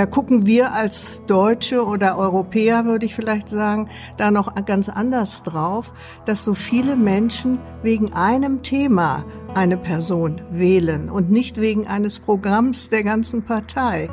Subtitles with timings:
[0.00, 5.42] da gucken wir als Deutsche oder Europäer, würde ich vielleicht sagen, da noch ganz anders
[5.42, 5.92] drauf,
[6.24, 12.88] dass so viele Menschen wegen einem Thema eine Person wählen und nicht wegen eines Programms
[12.88, 14.08] der ganzen Partei.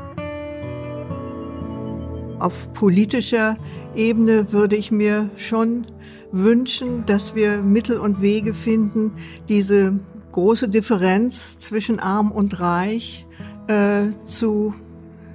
[2.38, 3.56] Auf politischer
[3.96, 5.88] Ebene würde ich mir schon
[6.34, 9.14] wünschen, dass wir Mittel und Wege finden,
[9.48, 9.98] diese
[10.34, 13.26] große Differenz zwischen arm und reich
[13.68, 14.74] äh, zu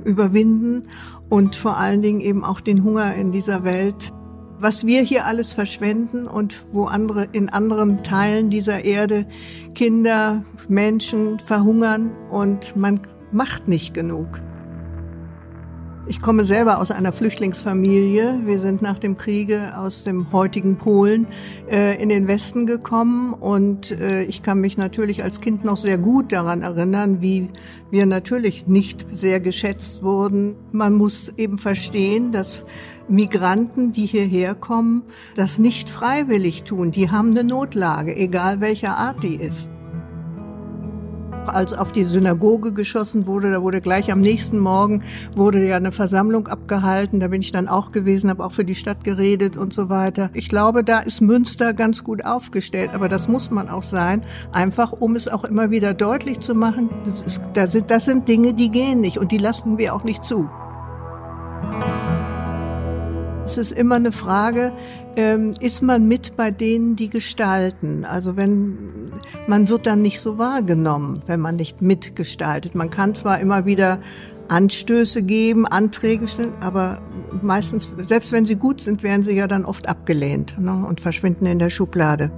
[0.04, 0.82] überwinden
[1.28, 4.12] und vor allen Dingen eben auch den Hunger in dieser Welt.
[4.58, 9.26] Was wir hier alles verschwenden und wo andere in anderen Teilen dieser Erde
[9.74, 13.00] Kinder, Menschen verhungern und man
[13.32, 14.40] macht nicht genug.
[16.08, 18.40] Ich komme selber aus einer Flüchtlingsfamilie.
[18.44, 21.28] Wir sind nach dem Kriege aus dem heutigen Polen
[21.70, 25.98] äh, in den Westen gekommen und äh, ich kann mich natürlich als Kind noch sehr
[25.98, 27.50] gut daran erinnern, wie
[27.92, 30.56] wir natürlich nicht sehr geschätzt wurden.
[30.72, 32.66] Man muss eben verstehen, dass
[33.08, 35.04] Migranten, die hierher kommen,
[35.36, 36.90] das nicht freiwillig tun.
[36.90, 39.70] Die haben eine Notlage, egal welcher Art die ist
[41.48, 45.02] als auf die Synagoge geschossen wurde, da wurde gleich am nächsten Morgen
[45.34, 47.20] wurde ja eine Versammlung abgehalten.
[47.20, 50.30] Da bin ich dann auch gewesen, habe auch für die Stadt geredet und so weiter.
[50.34, 54.92] Ich glaube, da ist Münster ganz gut aufgestellt, aber das muss man auch sein, einfach
[54.92, 56.90] um es auch immer wieder deutlich zu machen.
[57.04, 60.04] Das, ist, das, sind, das sind Dinge, die gehen nicht und die lassen wir auch
[60.04, 60.48] nicht zu.
[63.44, 64.72] Es ist immer eine Frage,
[65.16, 68.04] ähm, ist man mit bei denen, die gestalten?
[68.04, 69.12] Also wenn,
[69.48, 72.74] man wird dann nicht so wahrgenommen, wenn man nicht mitgestaltet.
[72.74, 73.98] Man kann zwar immer wieder
[74.48, 77.00] Anstöße geben, Anträge stellen, aber
[77.42, 81.46] meistens, selbst wenn sie gut sind, werden sie ja dann oft abgelehnt ne, und verschwinden
[81.46, 82.30] in der Schublade.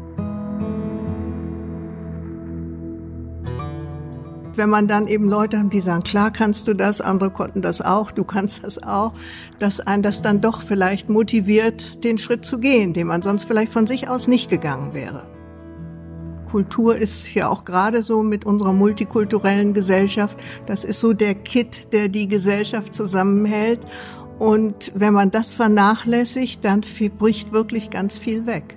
[4.57, 7.81] Wenn man dann eben Leute haben, die sagen, klar kannst du das, andere konnten das
[7.81, 9.13] auch, du kannst das auch,
[9.59, 13.73] dass ein das dann doch vielleicht motiviert, den Schritt zu gehen, den man sonst vielleicht
[13.73, 15.27] von sich aus nicht gegangen wäre.
[16.51, 21.93] Kultur ist ja auch gerade so mit unserer multikulturellen Gesellschaft, das ist so der Kit,
[21.93, 23.81] der die Gesellschaft zusammenhält.
[24.39, 26.83] Und wenn man das vernachlässigt, dann
[27.19, 28.77] bricht wirklich ganz viel weg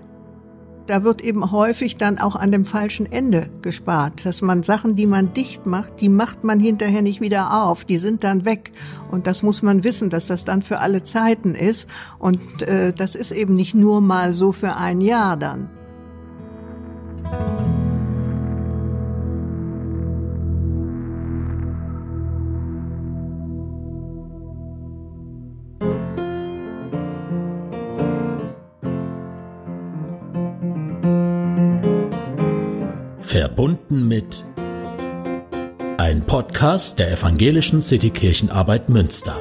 [0.88, 5.06] da wird eben häufig dann auch an dem falschen Ende gespart, dass man Sachen, die
[5.06, 8.72] man dicht macht, die macht man hinterher nicht wieder auf, die sind dann weg.
[9.12, 11.90] Und das muss man wissen, dass das dann für alle Zeiten ist.
[12.18, 15.70] Und äh, das ist eben nicht nur mal so für ein Jahr dann.
[33.58, 34.46] Verbunden mit
[35.98, 39.36] ein Podcast der Evangelischen Citykirchenarbeit Münster.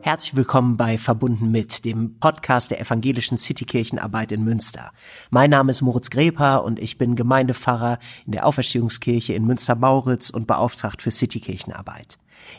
[0.00, 4.92] Herzlich willkommen bei Verbunden mit, dem Podcast der Evangelischen Citykirchenarbeit in Münster.
[5.28, 10.46] Mein Name ist Moritz Greper und ich bin Gemeindepfarrer in der Auferstehungskirche in Münster-Mauritz und
[10.46, 12.16] beauftragt für Citykirchenarbeit.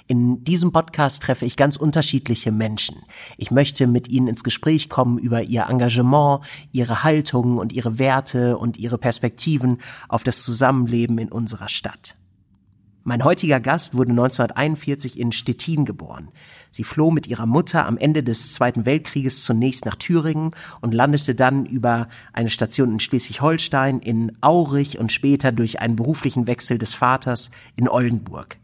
[0.08, 2.98] In diesem Podcast treffe ich ganz unterschiedliche Menschen.
[3.38, 8.58] Ich möchte mit ihnen ins Gespräch kommen über ihr Engagement, ihre Haltung und ihre Werte
[8.58, 9.80] und ihre Perspektiven
[10.10, 12.16] auf das Zusammenleben in unserer Stadt.
[13.06, 16.30] Mein heutiger Gast wurde 1941 in Stettin geboren.
[16.72, 21.36] Sie floh mit ihrer Mutter am Ende des Zweiten Weltkrieges zunächst nach Thüringen und landete
[21.36, 26.94] dann über eine Station in Schleswig-Holstein, in Aurich und später durch einen beruflichen Wechsel des
[26.94, 28.58] Vaters in Oldenburg.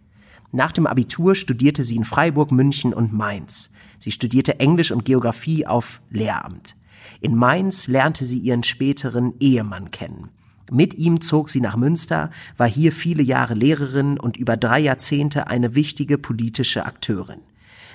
[0.52, 3.72] Nach dem Abitur studierte sie in Freiburg, München und Mainz.
[4.00, 6.76] Sie studierte Englisch und Geografie auf Lehramt.
[7.22, 10.30] In Mainz lernte sie ihren späteren Ehemann kennen.
[10.72, 15.48] Mit ihm zog sie nach Münster, war hier viele Jahre Lehrerin und über drei Jahrzehnte
[15.48, 17.42] eine wichtige politische Akteurin.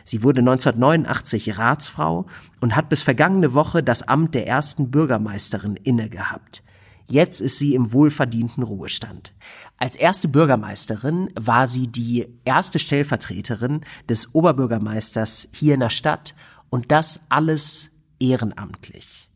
[0.05, 2.27] Sie wurde 1989 Ratsfrau
[2.61, 6.63] und hat bis vergangene Woche das Amt der ersten Bürgermeisterin inne gehabt.
[7.09, 9.35] Jetzt ist sie im wohlverdienten Ruhestand.
[9.77, 16.35] Als erste Bürgermeisterin war sie die erste Stellvertreterin des Oberbürgermeisters hier in der Stadt
[16.71, 19.29] und das alles ehrenamtlich.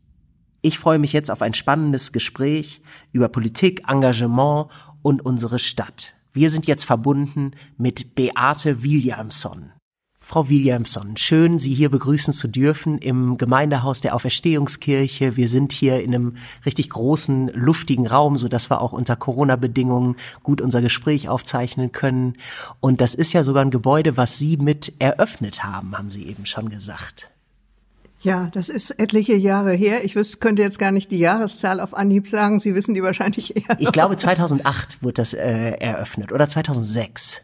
[0.61, 2.81] Ich freue mich jetzt auf ein spannendes Gespräch
[3.11, 4.67] über Politik, Engagement
[5.01, 6.15] und unsere Stadt.
[6.33, 9.71] Wir sind jetzt verbunden mit Beate Williamson.
[10.29, 15.37] Frau Williamson, schön, Sie hier begrüßen zu dürfen im Gemeindehaus der Auferstehungskirche.
[15.37, 16.35] Wir sind hier in einem
[16.67, 22.35] richtig großen, luftigen Raum, so dass wir auch unter Corona-Bedingungen gut unser Gespräch aufzeichnen können.
[22.79, 26.45] Und das ist ja sogar ein Gebäude, was Sie mit eröffnet haben, haben Sie eben
[26.45, 27.31] schon gesagt.
[28.21, 30.05] Ja, das ist etliche Jahre her.
[30.05, 32.59] Ich wüsste, könnte jetzt gar nicht die Jahreszahl auf Anhieb sagen.
[32.59, 33.79] Sie wissen die wahrscheinlich eher.
[33.79, 37.41] Ich glaube 2008 wurde das äh, eröffnet oder 2006.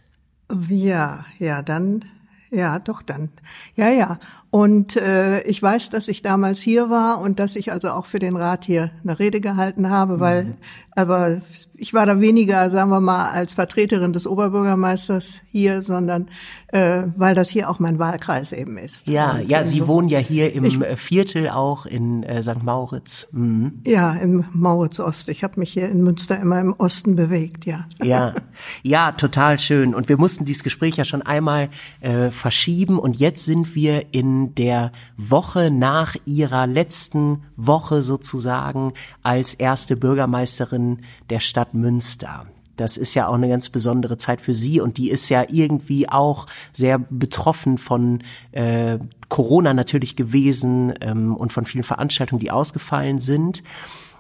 [0.70, 2.06] Ja, ja, dann
[2.52, 3.30] ja, doch dann.
[3.76, 4.20] Ja, ja.
[4.56, 8.20] Und äh, ich weiß, dass ich damals hier war und dass ich also auch für
[8.20, 10.54] den Rat hier eine Rede gehalten habe, weil mhm.
[10.92, 11.42] aber
[11.74, 16.30] ich war da weniger, sagen wir mal, als Vertreterin des Oberbürgermeisters hier, sondern
[16.68, 19.10] äh, weil das hier auch mein Wahlkreis eben ist.
[19.10, 22.64] Ja, und ja, Sie so, wohnen ja hier im ich, Viertel auch in äh, St.
[22.64, 23.28] Mauritz.
[23.34, 23.82] Mhm.
[23.86, 25.28] Ja, im Mauritz Ost.
[25.28, 27.88] Ich habe mich hier in Münster immer im Osten bewegt, ja.
[28.02, 28.34] Ja,
[28.84, 29.94] ja, total schön.
[29.94, 31.68] Und wir mussten dieses Gespräch ja schon einmal
[32.00, 38.94] äh, verschieben und jetzt sind wir in der Woche nach ihrer letzten Woche sozusagen
[39.24, 41.00] als erste Bürgermeisterin
[41.30, 42.46] der Stadt Münster.
[42.76, 46.10] Das ist ja auch eine ganz besondere Zeit für sie und die ist ja irgendwie
[46.10, 48.22] auch sehr betroffen von
[48.52, 49.00] äh,
[49.30, 53.64] Corona natürlich gewesen ähm, und von vielen Veranstaltungen, die ausgefallen sind.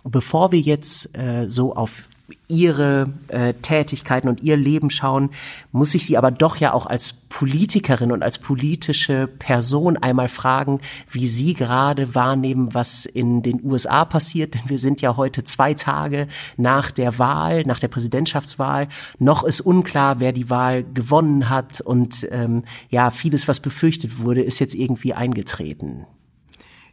[0.03, 2.09] Bevor wir jetzt äh, so auf
[2.47, 5.29] ihre äh, Tätigkeiten und ihr Leben schauen,
[5.71, 10.79] muss ich sie aber doch ja auch als Politikerin und als politische Person einmal fragen,
[11.09, 14.53] wie sie gerade wahrnehmen, was in den USA passiert.
[14.53, 16.27] Denn wir sind ja heute zwei Tage
[16.57, 18.87] nach der Wahl, nach der Präsidentschaftswahl.
[19.19, 24.41] Noch ist unklar, wer die Wahl gewonnen hat und ähm, ja, vieles, was befürchtet wurde,
[24.41, 26.05] ist jetzt irgendwie eingetreten.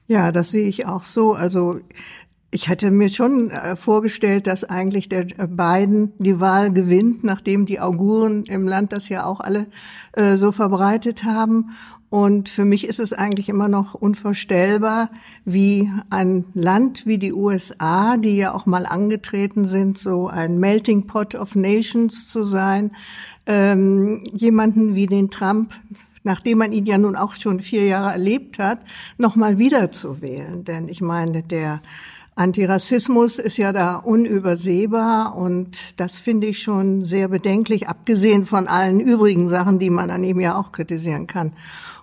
[0.09, 1.33] Ja, das sehe ich auch so.
[1.33, 1.81] Also
[2.55, 7.65] ich hatte mir schon äh, vorgestellt, dass eigentlich der äh, Biden die Wahl gewinnt, nachdem
[7.65, 9.67] die Auguren im Land das ja auch alle
[10.13, 11.71] äh, so verbreitet haben.
[12.11, 15.11] Und für mich ist es eigentlich immer noch unvorstellbar,
[15.47, 21.07] wie ein Land wie die USA, die ja auch mal angetreten sind, so ein Melting
[21.07, 22.91] Pot of Nations zu sein,
[23.47, 25.73] ähm, jemanden wie den Trump
[26.25, 28.79] nachdem man ihn ja nun auch schon vier Jahre erlebt hat,
[29.19, 30.63] noch mal wieder zu wählen.
[30.63, 31.83] Denn ich meine, der
[32.43, 38.99] Antirassismus ist ja da unübersehbar und das finde ich schon sehr bedenklich, abgesehen von allen
[38.99, 41.53] übrigen Sachen, die man an ihm ja auch kritisieren kann.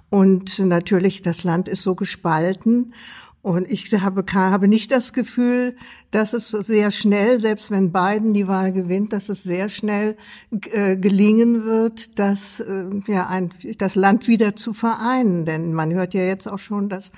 [0.10, 2.94] Und natürlich, das Land ist so gespalten
[3.42, 5.76] und ich habe, habe nicht das Gefühl,
[6.12, 10.18] dass es sehr schnell, selbst wenn Biden die Wahl gewinnt, dass es sehr schnell
[10.72, 15.46] äh, gelingen wird, das, äh, ja, ein, das Land wieder zu vereinen.
[15.46, 17.12] Denn man hört ja jetzt auch schon, dass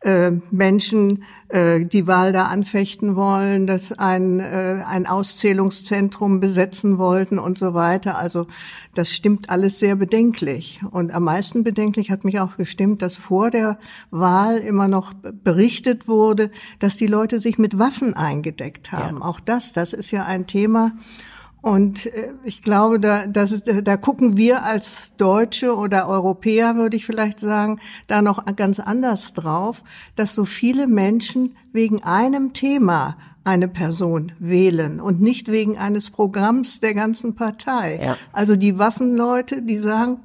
[0.00, 7.38] äh, Menschen äh, die Wahl da anfechten wollen, dass ein, äh, ein Auszählungszentrum besetzen wollten
[7.38, 8.18] und so weiter.
[8.18, 8.46] Also
[8.94, 10.80] das stimmt alles sehr bedenklich.
[10.90, 13.78] Und am meisten bedenklich hat mich auch gestimmt, dass vor der
[14.10, 19.18] Wahl immer noch berichtet wurde, dass die Leute sich mit Waffen eingedeckt haben.
[19.18, 19.24] Ja.
[19.24, 20.92] Auch das, das ist ja ein Thema,
[21.60, 27.04] und äh, ich glaube, da, das, da gucken wir als Deutsche oder Europäer, würde ich
[27.04, 29.82] vielleicht sagen, da noch ganz anders drauf,
[30.14, 36.80] dass so viele Menschen wegen einem Thema eine Person wählen und nicht wegen eines Programms
[36.80, 37.98] der ganzen Partei.
[38.02, 38.16] Ja.
[38.32, 40.20] Also die Waffenleute, die sagen,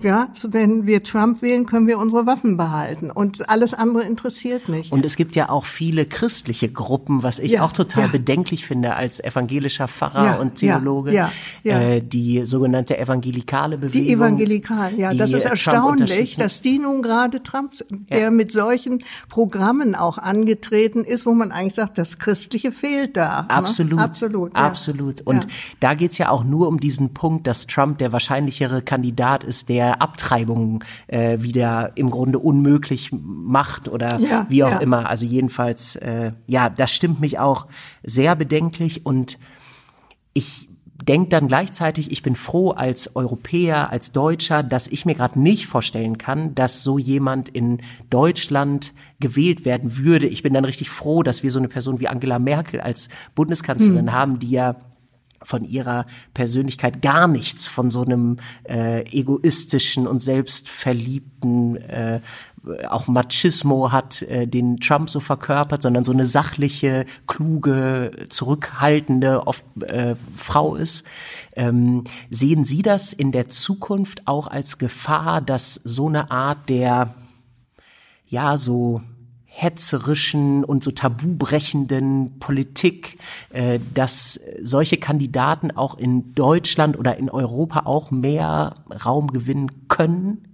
[0.00, 4.92] ja, wenn wir Trump wählen, können wir unsere Waffen behalten und alles andere interessiert mich.
[4.92, 8.08] Und es gibt ja auch viele christliche Gruppen, was ich ja, auch total ja.
[8.10, 11.28] bedenklich finde als evangelischer Pfarrer ja, und Theologe,
[11.64, 14.06] äh, die sogenannte evangelikale Bewegung.
[14.06, 17.72] Die Evangelikalen, ja, das ist erstaunlich, dass die nun gerade Trump,
[18.10, 23.46] der mit solchen Programmen auch angetreten ist, wo man eigentlich sagt, das Christliche fehlt da.
[23.48, 24.04] Absolut, ne?
[24.04, 25.20] absolut, absolut.
[25.22, 25.48] Und
[25.80, 29.87] da geht's ja auch nur um diesen Punkt, dass Trump der wahrscheinlichere Kandidat ist, der
[29.94, 34.78] Abtreibung äh, wieder im Grunde unmöglich macht oder ja, wie auch ja.
[34.78, 35.08] immer.
[35.08, 37.66] Also jedenfalls, äh, ja, das stimmt mich auch
[38.02, 39.38] sehr bedenklich und
[40.34, 40.68] ich
[41.08, 45.66] denke dann gleichzeitig, ich bin froh als Europäer, als Deutscher, dass ich mir gerade nicht
[45.66, 47.78] vorstellen kann, dass so jemand in
[48.10, 50.26] Deutschland gewählt werden würde.
[50.26, 54.08] Ich bin dann richtig froh, dass wir so eine Person wie Angela Merkel als Bundeskanzlerin
[54.08, 54.12] hm.
[54.12, 54.76] haben, die ja
[55.42, 62.20] von ihrer Persönlichkeit gar nichts von so einem äh, egoistischen und selbstverliebten äh,
[62.88, 69.64] auch Machismo hat, äh, den Trump so verkörpert, sondern so eine sachliche, kluge, zurückhaltende oft,
[69.82, 71.06] äh, Frau ist.
[71.54, 77.14] Ähm, sehen Sie das in der Zukunft auch als Gefahr, dass so eine Art der
[78.26, 79.00] ja so
[79.60, 83.18] hetzerischen und so tabubrechenden Politik,
[83.50, 90.44] äh, dass solche Kandidaten auch in Deutschland oder in Europa auch mehr Raum gewinnen können?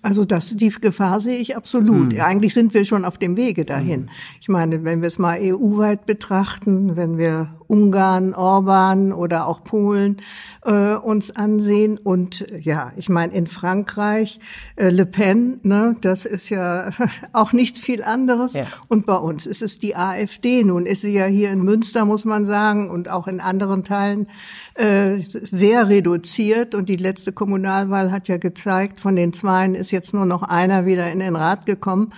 [0.00, 2.12] Also das, die Gefahr sehe ich absolut.
[2.12, 2.20] Hm.
[2.20, 4.02] Eigentlich sind wir schon auf dem Wege dahin.
[4.02, 4.08] Hm.
[4.40, 10.18] Ich meine, wenn wir es mal EU-weit betrachten, wenn wir Ungarn, Orban oder auch Polen
[10.64, 11.98] äh, uns ansehen.
[11.98, 14.40] Und ja, ich meine, in Frankreich
[14.76, 16.90] äh, Le Pen, ne, das ist ja
[17.32, 18.54] auch nicht viel anderes.
[18.54, 18.66] Ja.
[18.88, 20.64] Und bei uns ist es die AfD.
[20.64, 24.28] Nun ist sie ja hier in Münster, muss man sagen, und auch in anderen Teilen
[24.74, 26.74] äh, sehr reduziert.
[26.74, 30.86] Und die letzte Kommunalwahl hat ja gezeigt, von den Zweien ist jetzt nur noch einer
[30.86, 32.12] wieder in den Rat gekommen.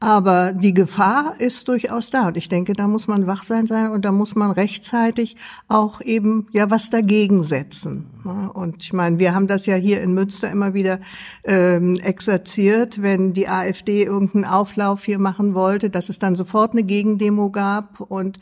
[0.00, 2.28] Aber die Gefahr ist durchaus da.
[2.28, 5.36] Und ich denke, da muss man wachsam sein und da muss man rechtzeitig
[5.66, 8.06] auch eben ja was dagegen setzen.
[8.32, 11.00] Und ich meine, wir haben das ja hier in Münster immer wieder
[11.44, 16.84] ähm, exerziert, wenn die AfD irgendeinen Auflauf hier machen wollte, dass es dann sofort eine
[16.84, 18.38] Gegendemo gab und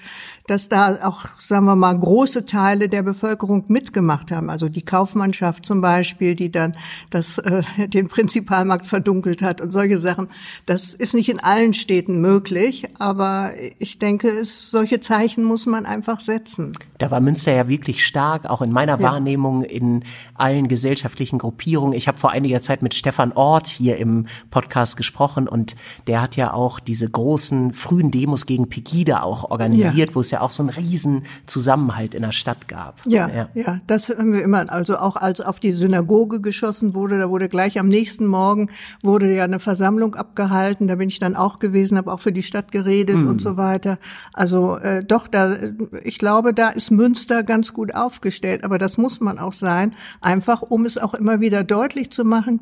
[0.46, 4.50] dass da auch, sagen wir mal, große Teile der Bevölkerung mitgemacht haben.
[4.50, 6.72] Also die Kaufmannschaft zum Beispiel, die dann
[7.10, 10.28] das, äh, den Prinzipalmarkt verdunkelt hat und solche Sachen.
[10.66, 15.86] Das ist nicht in allen Städten möglich, aber ich denke, es, solche Zeichen muss man
[15.86, 16.72] einfach setzen.
[16.98, 19.02] Da war Münster ja wirklich stark, auch in meiner ja.
[19.02, 20.04] Wahrnehmung in
[20.34, 21.92] allen gesellschaftlichen Gruppierungen.
[21.92, 26.36] Ich habe vor einiger Zeit mit Stefan Ort hier im Podcast gesprochen und der hat
[26.36, 30.14] ja auch diese großen frühen Demos gegen Pegida auch organisiert, ja.
[30.14, 33.00] wo es ja auch so einen riesen Zusammenhalt in der Stadt gab.
[33.06, 34.70] Ja, ja, ja, das haben wir immer.
[34.70, 38.70] Also auch als auf die Synagoge geschossen wurde, da wurde gleich am nächsten Morgen
[39.02, 40.88] wurde ja eine Versammlung abgehalten.
[40.88, 43.28] Da bin ich dann auch gewesen, habe auch für die Stadt geredet mhm.
[43.28, 43.98] und so weiter.
[44.32, 45.56] Also äh, doch, da
[46.02, 50.62] ich glaube, da ist Münster ganz gut aufgestellt, aber das muss man auch sein, einfach
[50.62, 52.60] um es auch immer wieder deutlich zu machen,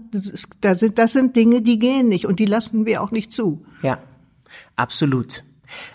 [0.63, 3.63] das, sind, das sind Dinge, die gehen nicht und die lassen wir auch nicht zu.
[3.83, 3.99] Ja,
[4.75, 5.45] absolut.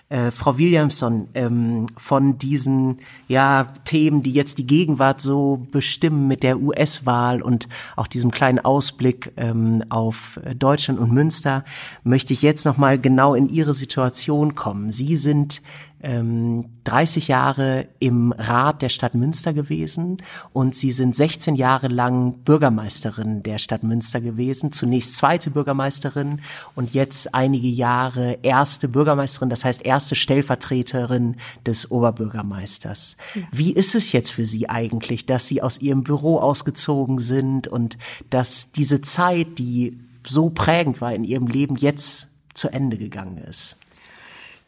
[0.09, 2.97] Äh, Frau Williamson, ähm, von diesen
[3.27, 8.59] ja, Themen, die jetzt die Gegenwart so bestimmen mit der US-Wahl und auch diesem kleinen
[8.59, 11.63] Ausblick ähm, auf Deutschland und Münster,
[12.03, 14.91] möchte ich jetzt nochmal genau in Ihre Situation kommen.
[14.91, 15.61] Sie sind
[16.01, 20.17] ähm, 30 Jahre im Rat der Stadt Münster gewesen
[20.53, 24.71] und Sie sind 16 Jahre lang Bürgermeisterin der Stadt Münster gewesen.
[24.71, 26.41] Zunächst zweite Bürgermeisterin
[26.75, 33.17] und jetzt einige Jahre erste Bürgermeisterin, das heißt erste Stellvertreterin des Oberbürgermeisters.
[33.35, 33.41] Ja.
[33.51, 37.97] Wie ist es jetzt für Sie eigentlich, dass Sie aus Ihrem Büro ausgezogen sind und
[38.29, 43.78] dass diese Zeit, die so prägend war in Ihrem Leben, jetzt zu Ende gegangen ist?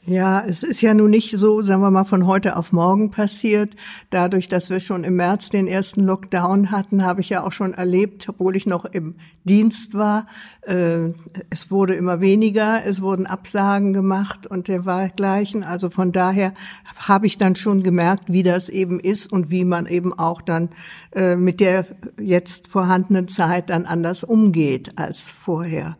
[0.03, 3.75] Ja, es ist ja nun nicht so, sagen wir mal, von heute auf morgen passiert.
[4.09, 7.75] Dadurch, dass wir schon im März den ersten Lockdown hatten, habe ich ja auch schon
[7.75, 10.25] erlebt, obwohl ich noch im Dienst war.
[10.61, 11.09] Äh,
[11.51, 15.63] es wurde immer weniger, es wurden Absagen gemacht und dergleichen.
[15.63, 16.55] Also von daher
[16.97, 20.69] habe ich dann schon gemerkt, wie das eben ist und wie man eben auch dann
[21.11, 21.85] äh, mit der
[22.19, 25.95] jetzt vorhandenen Zeit dann anders umgeht als vorher.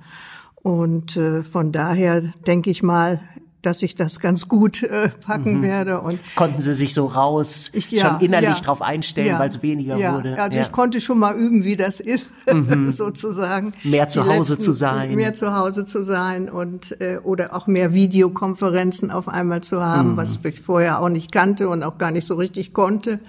[0.63, 3.20] Und äh, von daher denke ich mal,
[3.62, 5.63] dass ich das ganz gut äh, packen mhm.
[5.63, 6.01] werde.
[6.01, 9.50] Und Konnten Sie sich so raus ich, ja, schon innerlich ja, drauf einstellen, ja, weil
[9.50, 10.41] es weniger wurde?
[10.41, 12.89] Also ich konnte schon mal üben, wie das ist, mhm.
[12.89, 13.74] sozusagen.
[13.84, 15.15] Mehr zu Hause letzten, zu sein.
[15.15, 20.13] Mehr zu Hause zu sein und äh, oder auch mehr Videokonferenzen auf einmal zu haben,
[20.13, 20.18] mhm.
[20.18, 23.20] was ich vorher auch nicht kannte und auch gar nicht so richtig konnte.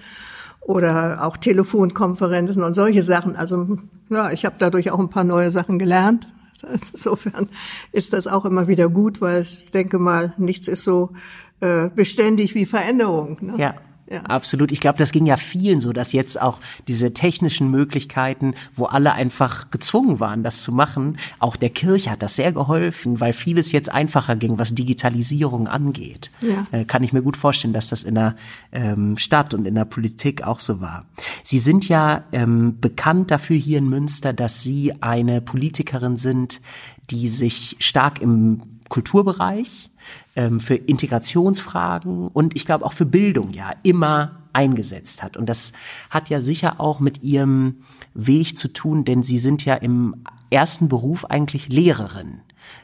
[0.61, 3.35] Oder auch Telefonkonferenzen und solche Sachen.
[3.35, 3.77] Also
[4.09, 6.27] ja, ich habe dadurch auch ein paar neue Sachen gelernt.
[6.71, 7.49] Insofern
[7.91, 11.11] ist das auch immer wieder gut, weil ich denke mal, nichts ist so
[11.59, 13.37] äh, beständig wie Veränderung.
[13.41, 13.55] Ne?
[13.57, 13.75] Ja.
[14.09, 14.21] Ja.
[14.23, 14.71] Absolut.
[14.71, 19.13] Ich glaube, das ging ja vielen so, dass jetzt auch diese technischen Möglichkeiten, wo alle
[19.13, 23.71] einfach gezwungen waren, das zu machen, auch der Kirche hat das sehr geholfen, weil vieles
[23.71, 26.31] jetzt einfacher ging, was Digitalisierung angeht.
[26.41, 26.67] Ja.
[26.71, 28.35] Äh, kann ich mir gut vorstellen, dass das in der
[28.71, 31.05] ähm, Stadt und in der Politik auch so war.
[31.43, 36.61] Sie sind ja ähm, bekannt dafür hier in Münster, dass Sie eine Politikerin sind,
[37.09, 39.89] die sich stark im Kulturbereich
[40.35, 45.35] ähm, für Integrationsfragen und ich glaube auch für Bildung ja immer eingesetzt hat.
[45.35, 45.73] Und das
[46.11, 47.77] hat ja sicher auch mit ihrem
[48.13, 52.41] Weg zu tun, denn sie sind ja im ersten Beruf eigentlich Lehrerin.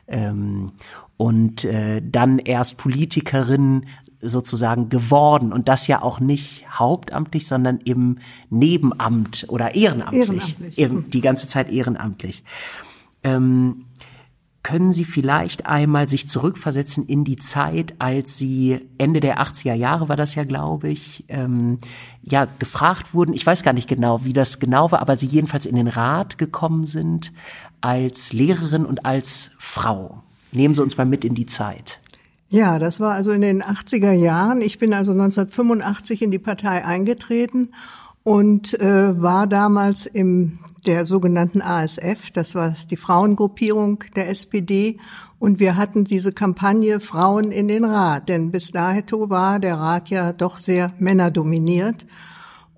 [0.08, 0.72] Ähm,
[1.16, 3.86] und äh, dann erst Politikerin
[4.20, 8.18] sozusagen geworden und das ja auch nicht hauptamtlich, sondern im
[8.50, 10.78] Nebenamt oder ehrenamtlich, ehrenamtlich.
[10.80, 12.44] Eben die ganze Zeit ehrenamtlich.
[13.24, 13.86] Ähm,
[14.64, 20.10] können Sie vielleicht einmal sich zurückversetzen in die Zeit, als Sie Ende der 80er Jahre
[20.10, 21.80] war das ja, glaube ich, ähm,
[22.22, 23.34] ja gefragt wurden.
[23.34, 26.38] Ich weiß gar nicht genau, wie das genau war, aber Sie jedenfalls in den Rat
[26.38, 27.32] gekommen sind
[27.82, 30.24] als Lehrerin und als Frau.
[30.52, 32.00] Nehmen Sie uns mal mit in die Zeit.
[32.50, 34.62] Ja, das war also in den 80er Jahren.
[34.62, 37.70] Ich bin also 1985 in die Partei eingetreten
[38.30, 44.98] und äh, war damals im der sogenannten ASF, das war die Frauengruppierung der SPD.
[45.40, 50.12] Und wir hatten diese Kampagne Frauen in den Rat, denn bis dato war der Rat
[50.12, 52.06] ja doch sehr männerdominiert.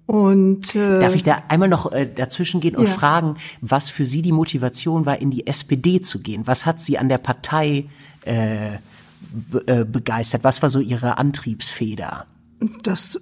[0.05, 2.91] Und, äh, Darf ich da einmal noch äh, dazwischen gehen und ja.
[2.91, 6.47] fragen, was für Sie die Motivation war, in die SPD zu gehen?
[6.47, 7.89] Was hat Sie an der Partei
[8.23, 8.77] äh,
[9.19, 10.45] be äh, begeistert?
[10.45, 12.25] Was war so Ihre Antriebsfeder?
[12.83, 13.19] Das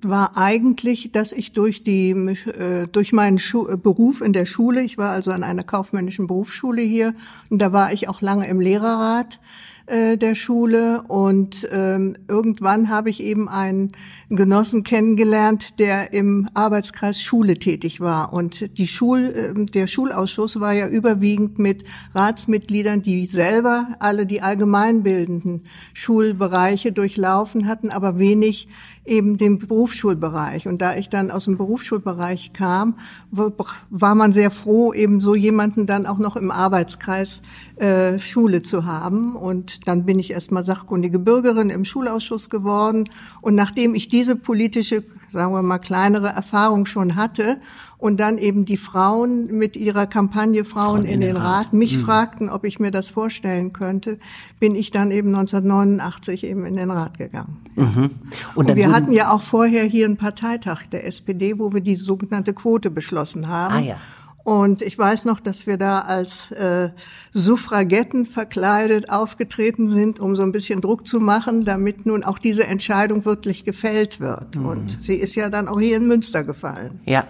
[0.00, 4.82] war eigentlich, dass ich durch die äh, durch meinen Schu äh, Beruf in der Schule,
[4.82, 7.14] ich war also an einer kaufmännischen Berufsschule hier
[7.50, 9.38] und da war ich auch lange im Lehrerrat
[9.86, 11.02] äh, der Schule.
[11.08, 13.88] Und ähm, irgendwann habe ich eben einen
[14.30, 18.32] Genossen kennengelernt, der im Arbeitskreis Schule tätig war.
[18.32, 21.84] Und die Schul äh, der Schulausschuss war ja überwiegend mit
[22.14, 28.68] Ratsmitgliedern, die selber alle die allgemeinbildenden Schulbereiche durchlaufen hatten, aber wenig
[29.04, 30.68] eben den Berufsschulbereich.
[30.68, 32.98] Und da ich dann aus dem Berufsschulbereich kam,
[33.30, 37.42] war man sehr froh, eben so jemanden dann auch noch im Arbeitskreis
[37.76, 39.34] äh, Schule zu haben.
[39.34, 43.08] Und dann bin ich erstmal sachkundige Bürgerin im Schulausschuss geworden.
[43.40, 47.58] Und nachdem ich diese politische, sagen wir mal, kleinere Erfahrung schon hatte
[48.02, 51.96] und dann eben die Frauen mit ihrer Kampagne Frauen in, in, den Rat, Rat mich
[51.96, 52.00] mhm.
[52.00, 54.18] fragten, ob ich mir das vorstellen könnte,
[54.58, 57.58] bin ich dann eben 1989 eben in den Rat gegangen.
[57.76, 58.10] Mhm.
[58.56, 61.94] Und, und wir hatten ja auch vorher hier einen Parteitag der SPD, wo wir die
[61.94, 63.74] sogenannte Quote beschlossen haben.
[63.76, 63.96] Ah, ja.
[64.42, 66.90] Und ich weiß noch, dass wir da als äh,
[67.32, 72.66] Suffragetten verkleidet aufgetreten sind, um so ein bisschen Druck zu machen, damit nun auch diese
[72.66, 74.56] Entscheidung wirklich gefällt wird.
[74.56, 74.66] Mhm.
[74.66, 76.98] Und sie ist ja dann auch hier in Münster gefallen.
[77.04, 77.28] Ja,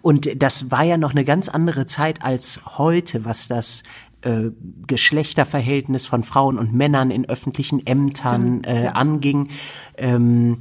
[0.00, 3.82] und das war ja noch eine ganz andere Zeit als heute, was das
[4.22, 4.50] äh,
[4.86, 9.48] Geschlechterverhältnis von Frauen und Männern in öffentlichen Ämtern äh, anging.
[9.96, 10.58] Ähm,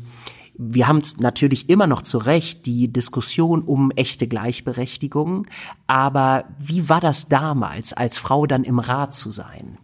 [0.63, 5.47] wir haben natürlich immer noch zu Recht die Diskussion um echte Gleichberechtigung,
[5.87, 9.77] aber wie war das damals, als Frau dann im Rat zu sein?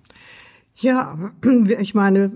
[0.79, 1.17] Ja,
[1.79, 2.31] ich meine,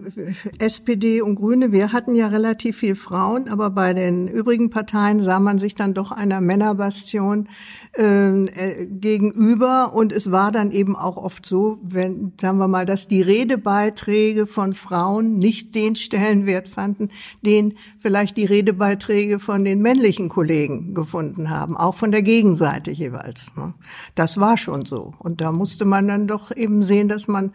[0.57, 5.39] SPD und Grüne, wir hatten ja relativ viel Frauen, aber bei den übrigen Parteien sah
[5.39, 7.49] man sich dann doch einer Männerbastion
[7.95, 9.93] ähm, äh, gegenüber.
[9.93, 14.47] Und es war dann eben auch oft so, wenn, sagen wir mal, dass die Redebeiträge
[14.47, 17.09] von Frauen nicht den Stellenwert fanden,
[17.43, 23.55] den vielleicht die Redebeiträge von den männlichen Kollegen gefunden haben, auch von der Gegenseite jeweils.
[23.55, 23.75] Ne?
[24.15, 25.13] Das war schon so.
[25.19, 27.53] Und da musste man dann doch eben sehen, dass man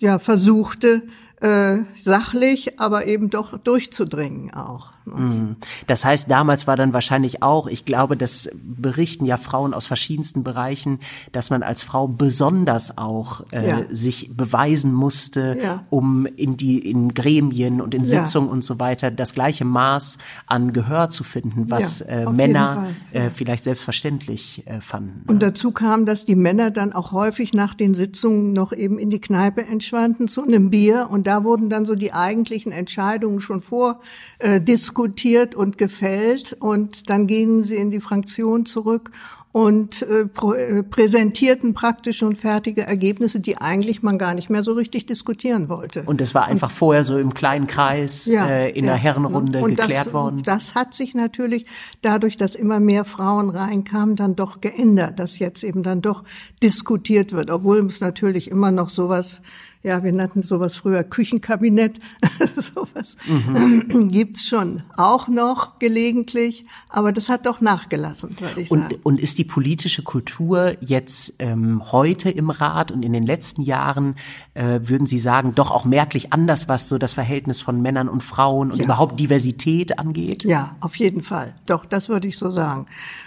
[0.00, 1.02] ja versuchte,
[1.40, 4.92] äh, sachlich, aber eben doch durchzudringen auch.
[5.18, 5.56] Mhm.
[5.86, 10.44] Das heißt, damals war dann wahrscheinlich auch, ich glaube, das berichten ja Frauen aus verschiedensten
[10.44, 11.00] Bereichen,
[11.32, 13.82] dass man als Frau besonders auch äh, ja.
[13.90, 15.84] sich beweisen musste, ja.
[15.90, 18.52] um in die in Gremien und in Sitzungen ja.
[18.52, 23.64] und so weiter das gleiche Maß an Gehör zu finden, was äh, Männer äh, vielleicht
[23.64, 25.28] selbstverständlich äh, fanden.
[25.28, 29.10] Und dazu kam, dass die Männer dann auch häufig nach den Sitzungen noch eben in
[29.10, 33.60] die Kneipe entschwanden zu einem Bier und da wurden dann so die eigentlichen Entscheidungen schon
[33.60, 34.00] vor
[34.38, 39.10] äh, diskutiert diskutiert und gefällt und dann gingen sie in die Fraktion zurück
[39.52, 44.74] und äh, äh, präsentierten praktisch schon fertige Ergebnisse, die eigentlich man gar nicht mehr so
[44.74, 46.02] richtig diskutieren wollte.
[46.02, 49.00] Und das war einfach und, vorher so im kleinen Kreis ja, äh, in ja, der
[49.00, 50.42] Herrenrunde und geklärt das, worden.
[50.44, 51.64] Das hat sich natürlich
[52.02, 56.24] dadurch, dass immer mehr Frauen reinkamen, dann doch geändert, dass jetzt eben dann doch
[56.62, 59.40] diskutiert wird, obwohl es natürlich immer noch sowas
[59.82, 62.00] ja, wir nannten sowas früher Küchenkabinett,
[62.56, 64.10] sowas mhm.
[64.10, 68.96] gibt's schon auch noch gelegentlich, aber das hat doch nachgelassen, würde ich und, sagen.
[69.02, 74.16] Und ist die politische Kultur jetzt ähm, heute im Rat und in den letzten Jahren,
[74.52, 78.22] äh, würden Sie sagen, doch auch merklich anders, was so das Verhältnis von Männern und
[78.22, 78.84] Frauen und ja.
[78.84, 80.44] überhaupt Diversität angeht?
[80.44, 81.54] Ja, auf jeden Fall.
[81.64, 82.84] Doch, das würde ich so sagen.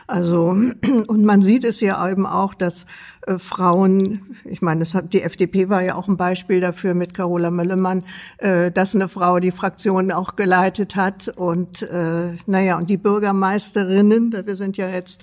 [0.08, 0.56] Also,
[1.08, 2.86] und man sieht es ja eben auch, dass
[3.28, 7.14] äh, Frauen, ich meine, das hat, die FDP war ja auch ein Beispiel dafür mit
[7.14, 8.04] Carola Möllemann,
[8.38, 14.34] äh, dass eine Frau die Fraktion auch geleitet hat und äh, naja, und die Bürgermeisterinnen,
[14.46, 15.22] wir sind ja jetzt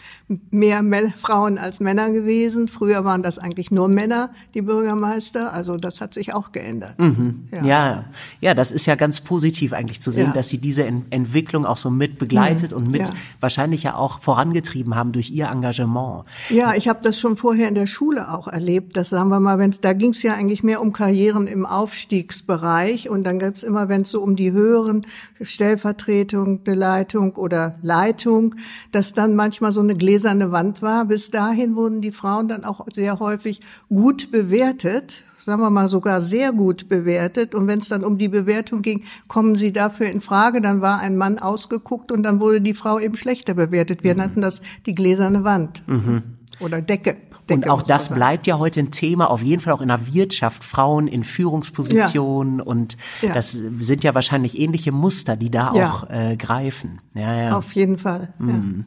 [0.51, 0.83] mehr
[1.17, 2.69] Frauen als Männer gewesen.
[2.69, 6.99] Früher waren das eigentlich nur Männer, die Bürgermeister, also das hat sich auch geändert.
[6.99, 7.49] Mhm.
[7.53, 7.65] Ja.
[7.65, 8.05] ja.
[8.41, 10.33] ja, das ist ja ganz positiv eigentlich zu sehen, ja.
[10.33, 12.79] dass sie diese Ent Entwicklung auch so mit begleitet mhm.
[12.79, 13.15] und mit ja.
[13.41, 16.25] wahrscheinlich ja auch vorangetrieben haben durch ihr Engagement.
[16.49, 19.59] Ja, ich habe das schon vorher in der Schule auch erlebt, dass sagen wir mal,
[19.59, 23.55] wenn da ging es ja eigentlich mehr um Karriere Karrieren im Aufstiegsbereich und dann gab
[23.55, 25.07] es immer, wenn es so um die höheren
[25.41, 28.55] Stellvertretung, Leitung oder Leitung,
[28.91, 31.05] dass dann manchmal so eine gläserne Wand war.
[31.05, 36.21] Bis dahin wurden die Frauen dann auch sehr häufig gut bewertet sagen wir mal, sogar
[36.21, 37.55] sehr gut bewertet.
[37.55, 41.01] Und wenn es dann um die Bewertung ging, kommen Sie dafür in Frage, dann war
[41.01, 44.05] ein Mann ausgeguckt und dann wurde die Frau eben schlechter bewertet.
[44.05, 44.19] Wir mhm.
[44.19, 46.23] nannten das die gläserne Wand mhm.
[46.61, 47.17] oder Decke.
[47.51, 50.13] Decke, und auch das bleibt ja heute ein Thema, auf jeden Fall auch in der
[50.13, 52.65] Wirtschaft, Frauen in Führungspositionen ja.
[52.65, 53.35] und ja.
[53.35, 55.91] das sind ja wahrscheinlich ähnliche Muster, die da ja.
[55.91, 57.01] auch äh, greifen.
[57.15, 57.57] Ja, ja.
[57.57, 58.33] Auf jeden Fall.
[58.39, 58.85] Mhm.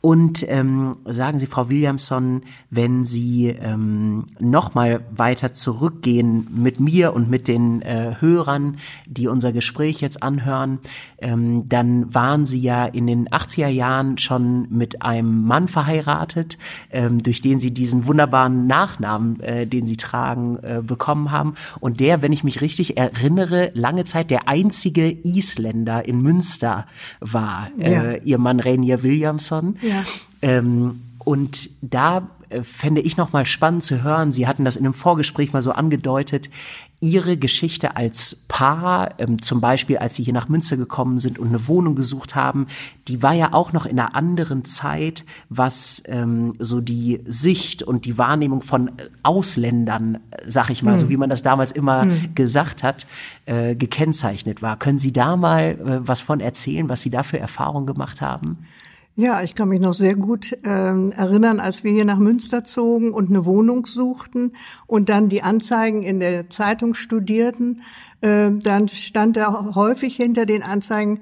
[0.00, 7.14] Und ähm, sagen Sie, Frau Williamson, wenn Sie ähm, noch mal weiter zurückgehen mit mir
[7.14, 8.76] und mit den äh, Hörern,
[9.06, 10.80] die unser Gespräch jetzt anhören,
[11.18, 16.58] ähm, dann waren Sie ja in den 80er Jahren schon mit einem Mann verheiratet,
[16.90, 21.54] ähm, durch den Sie diesen wunderbaren Nachnamen, äh, den Sie tragen, äh, bekommen haben.
[21.80, 26.86] Und der, wenn ich mich richtig erinnere, lange Zeit der einzige Isländer in Münster
[27.20, 28.12] war, äh, ja.
[28.24, 29.76] Ihr Mann Rainier Williamson.
[29.82, 30.02] Ja.
[30.40, 34.32] Ähm, und da äh, fände ich noch mal spannend zu hören.
[34.32, 36.48] Sie hatten das in einem Vorgespräch mal so angedeutet.
[37.04, 41.48] Ihre Geschichte als Paar, ähm, zum Beispiel als Sie hier nach Münster gekommen sind und
[41.48, 42.66] eine Wohnung gesucht haben,
[43.08, 48.06] die war ja auch noch in einer anderen Zeit, was ähm, so die Sicht und
[48.06, 48.90] die Wahrnehmung von
[49.22, 50.98] Ausländern, sag ich mal, hm.
[50.98, 52.34] so wie man das damals immer hm.
[52.34, 53.06] gesagt hat,
[53.44, 54.78] äh, gekennzeichnet war.
[54.78, 58.64] Können Sie da mal äh, was von erzählen, was Sie da für Erfahrungen gemacht haben?
[59.16, 63.12] Ja, ich kann mich noch sehr gut äh, erinnern, als wir hier nach Münster zogen
[63.12, 64.52] und eine Wohnung suchten
[64.86, 67.82] und dann die Anzeigen in der Zeitung studierten.
[68.22, 71.20] Äh, dann stand da häufig hinter den Anzeigen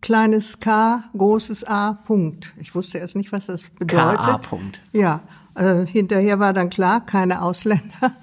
[0.00, 2.52] kleines K, großes A, Punkt.
[2.58, 4.22] Ich wusste erst nicht, was das bedeutet.
[4.22, 4.82] K, A, Punkt.
[4.92, 5.20] Ja,
[5.54, 8.16] äh, hinterher war dann klar, keine Ausländer.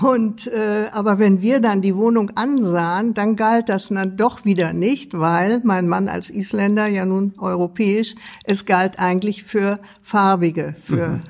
[0.00, 4.72] Und äh, aber wenn wir dann die Wohnung ansahen, dann galt das dann doch wieder
[4.72, 11.08] nicht, weil mein Mann als Isländer ja nun europäisch, es galt eigentlich für farbige, für
[11.08, 11.20] mhm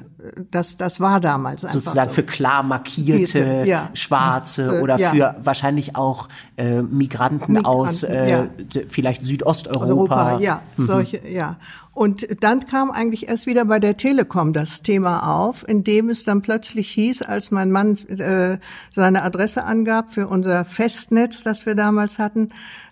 [0.51, 2.15] das, das war damals einfach Sozusagen so.
[2.17, 3.91] für klar markierte, ja.
[3.95, 5.11] schwarze oder ja.
[5.11, 8.47] für wahrscheinlich auch äh, Migranten, Migranten aus äh, ja.
[8.89, 10.31] vielleicht Südosteuropa.
[10.31, 10.83] Europa, ja, mhm.
[10.87, 11.57] solche, ja.
[11.93, 16.25] Und dann kam eigentlich erst wieder bei der Telekom das Thema auf, in dem es
[16.25, 18.59] dann plötzlich hieß, als mein Mann äh,
[18.91, 22.51] seine Adresse angab für unser Festnetz, das wir damals hatten,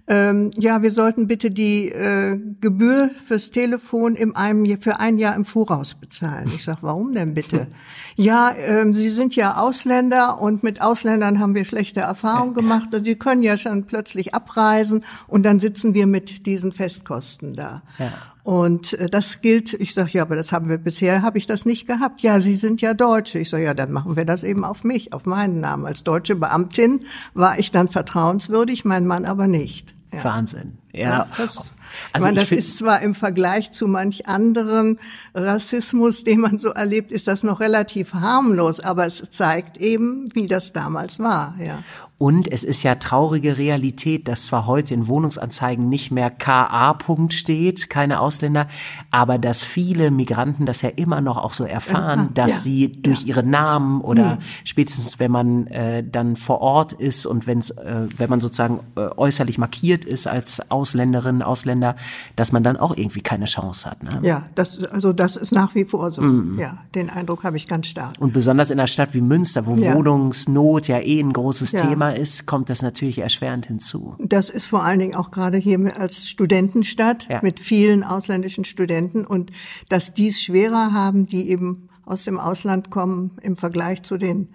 [0.09, 5.37] ähm, ja, wir sollten bitte die äh, Gebühr fürs Telefon im einem, für ein Jahr
[5.37, 6.51] im Voraus bezahlen.
[6.55, 7.69] Ich sag, warum denn bitte?
[8.15, 12.89] Ja, ähm, Sie sind ja Ausländer und mit Ausländern haben wir schlechte Erfahrungen gemacht.
[12.93, 17.83] Also Sie können ja schon plötzlich abreisen und dann sitzen wir mit diesen Festkosten da.
[17.99, 18.13] Ja.
[18.43, 21.65] Und äh, das gilt, ich sage, ja, aber das haben wir bisher, habe ich das
[21.65, 22.23] nicht gehabt.
[22.23, 23.39] Ja, Sie sind ja Deutsche.
[23.39, 25.87] Ich sage, ja, dann machen wir das eben auf mich, auf meinen Namen.
[25.87, 29.95] Als deutsche Beamtin war ich dann vertrauenswürdig, mein Mann aber nicht.
[30.13, 30.25] Ja.
[30.25, 30.79] Wahnsinn.
[30.93, 31.09] Ja.
[31.09, 31.75] ja das, also
[32.15, 34.99] ich meine, das ist zwar im Vergleich zu manch anderen
[35.35, 40.49] Rassismus, den man so erlebt, ist das noch relativ harmlos, aber es zeigt eben, wie
[40.49, 41.83] das damals war, ja.
[42.23, 46.93] Und es ist ja traurige Realität, dass zwar heute in Wohnungsanzeigen nicht mehr KA.
[46.93, 48.69] Punkt steht, keine Ausländer,
[49.11, 53.23] aber dass viele Migranten das ja immer noch auch so erfahren, dass ja, sie durch
[53.23, 53.27] ja.
[53.27, 54.39] ihre Namen oder hm.
[54.63, 59.09] spätestens wenn man äh, dann vor Ort ist und wenn's, äh, wenn man sozusagen äh,
[59.17, 61.97] äußerlich markiert ist als Ausländerin, Ausländer,
[62.37, 64.05] dass man dann auch irgendwie keine Chance hat.
[64.05, 64.21] Ne?
[64.23, 66.23] Ja, das, also das ist nach wie vor so.
[66.23, 66.57] Mm.
[66.61, 68.15] Ja, den Eindruck habe ich ganz stark.
[68.21, 69.93] Und besonders in einer Stadt wie Münster, wo ja.
[69.93, 71.73] Wohnungsnot ja eh ein großes.
[71.73, 74.17] Thema ist, kommt das natürlich erschwerend hinzu.
[74.19, 77.41] Das ist vor allen Dingen auch gerade hier als Studentenstadt ja.
[77.43, 79.51] mit vielen ausländischen Studenten und
[79.89, 84.49] dass die es schwerer haben, die eben aus dem Ausland kommen im Vergleich zu den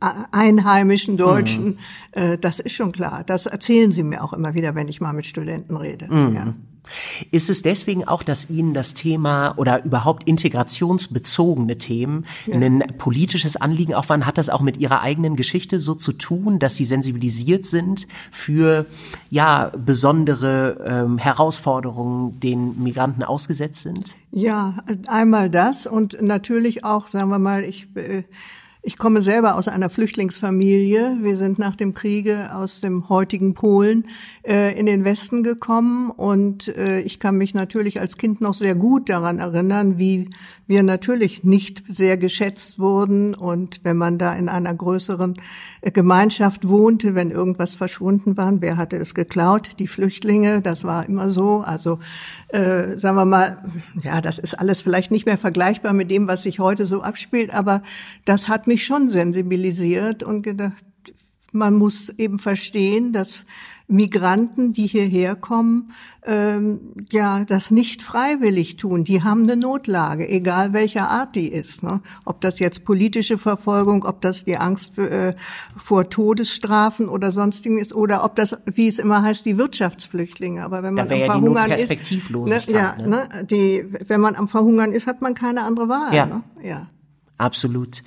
[0.00, 1.76] einheimischen Deutschen, mhm.
[2.12, 3.22] äh, das ist schon klar.
[3.24, 6.12] Das erzählen sie mir auch immer wieder, wenn ich mal mit Studenten rede.
[6.12, 6.34] Mhm.
[6.34, 6.54] Ja.
[7.30, 12.54] Ist es deswegen auch, dass Ihnen das Thema oder überhaupt integrationsbezogene Themen ja.
[12.56, 14.26] ein politisches Anliegen auch waren?
[14.26, 18.86] Hat das auch mit Ihrer eigenen Geschichte so zu tun, dass Sie sensibilisiert sind für
[19.30, 24.16] ja besondere ähm, Herausforderungen, denen Migranten ausgesetzt sind?
[24.30, 28.24] Ja, einmal das und natürlich auch, sagen wir mal, ich äh,
[28.86, 31.16] ich komme selber aus einer Flüchtlingsfamilie.
[31.22, 34.06] Wir sind nach dem Kriege aus dem heutigen Polen
[34.46, 38.74] äh, in den Westen gekommen und äh, ich kann mich natürlich als Kind noch sehr
[38.74, 40.28] gut daran erinnern, wie
[40.66, 45.32] wir natürlich nicht sehr geschätzt wurden und wenn man da in einer größeren
[45.80, 49.70] äh, Gemeinschaft wohnte, wenn irgendwas verschwunden war, wer hatte es geklaut?
[49.78, 51.60] Die Flüchtlinge, das war immer so.
[51.60, 52.00] Also
[52.54, 53.58] äh, sagen wir mal,
[54.02, 57.52] ja, das ist alles vielleicht nicht mehr vergleichbar mit dem, was sich heute so abspielt,
[57.52, 57.82] aber
[58.24, 60.84] das hat mich mich schon sensibilisiert und gedacht,
[61.50, 63.44] man muss eben verstehen, dass
[63.86, 65.92] Migranten, die hierher kommen,
[66.24, 69.04] ähm, ja, das nicht freiwillig tun.
[69.04, 71.82] Die haben eine Notlage, egal welcher Art die ist.
[71.82, 72.00] Ne?
[72.24, 75.34] Ob das jetzt politische Verfolgung, ob das die Angst für, äh,
[75.76, 80.64] vor Todesstrafen oder sonstigen ist, oder ob das, wie es immer heißt, die Wirtschaftsflüchtlinge.
[80.64, 83.08] Aber wenn man am ja Verhungern ist, ne, ja, ne?
[83.08, 86.14] Ne, die, wenn man am Verhungern ist, hat man keine andere Wahl.
[86.14, 86.26] Ja.
[86.26, 86.42] Ne?
[86.62, 86.86] ja.
[87.36, 88.02] Absolut.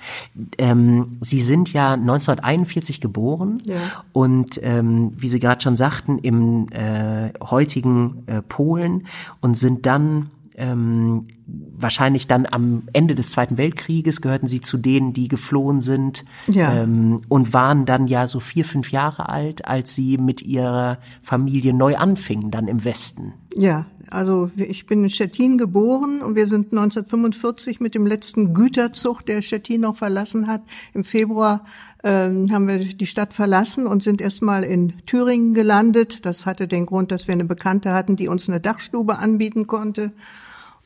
[0.56, 3.76] Ähm, Sie sind ja 1941 geboren Ja.
[4.12, 9.06] und ähm, wie Sie gerade schon sagten, im äh, heutigen äh, Polen
[9.40, 15.12] und sind dann ähm, wahrscheinlich dann am Ende des Zweiten Weltkrieges gehörten Sie zu denen,
[15.12, 16.74] die geflohen sind Ja.
[16.82, 21.74] ähm, und waren dann ja so vier, fünf Jahre alt, als Sie mit Ihrer Familie
[21.74, 23.34] neu anfingen, dann im Westen.
[23.56, 29.24] Ja, also ich bin in Stettin geboren und wir sind 1945 mit dem letzten Güterzug,
[29.24, 30.62] der Stettin noch verlassen hat,
[30.94, 31.64] im Februar
[32.04, 36.24] ähm, haben wir die Stadt verlassen und sind erstmal in Thüringen gelandet.
[36.24, 40.12] Das hatte den Grund, dass wir eine Bekannte hatten, die uns eine Dachstube anbieten konnte.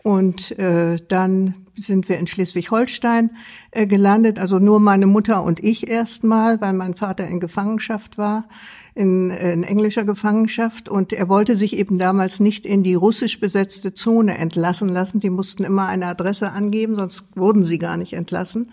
[0.03, 3.31] Und äh, dann sind wir in Schleswig-Holstein
[3.71, 8.49] äh, gelandet, also nur meine Mutter und ich erstmal, weil mein Vater in Gefangenschaft war,
[8.95, 10.89] in, äh, in englischer Gefangenschaft.
[10.89, 15.21] Und er wollte sich eben damals nicht in die russisch besetzte Zone entlassen lassen.
[15.21, 18.73] Die mussten immer eine Adresse angeben, sonst wurden sie gar nicht entlassen.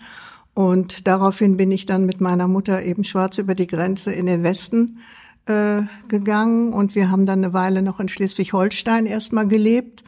[0.54, 4.42] Und daraufhin bin ich dann mit meiner Mutter eben schwarz über die Grenze in den
[4.42, 4.98] Westen
[5.46, 10.04] äh, gegangen und wir haben dann eine Weile noch in Schleswig-Holstein erstmal gelebt,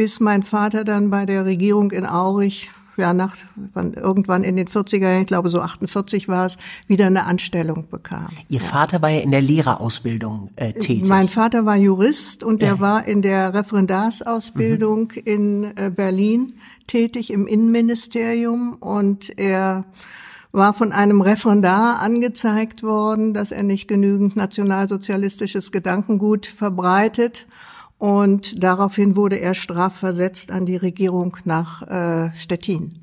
[0.00, 3.36] bis mein Vater dann bei der Regierung in Aurich, ja, nach,
[3.74, 7.86] wann, irgendwann in den 40er Jahren, ich glaube so 48 war es, wieder eine Anstellung
[7.90, 8.28] bekam.
[8.48, 11.06] Ihr Vater war ja in der Lehrerausbildung äh, tätig.
[11.06, 12.80] Mein Vater war Jurist und der Ja.
[12.80, 16.46] war in der Referendarsausbildung in äh, Berlin
[16.86, 19.84] tätig im Innenministerium und er
[20.50, 27.46] war von einem Referendar angezeigt worden, dass er nicht genügend nationalsozialistisches Gedankengut verbreitet.
[28.00, 32.94] Und daraufhin wurde er strafversetzt an die Regierung nach äh, Stettin.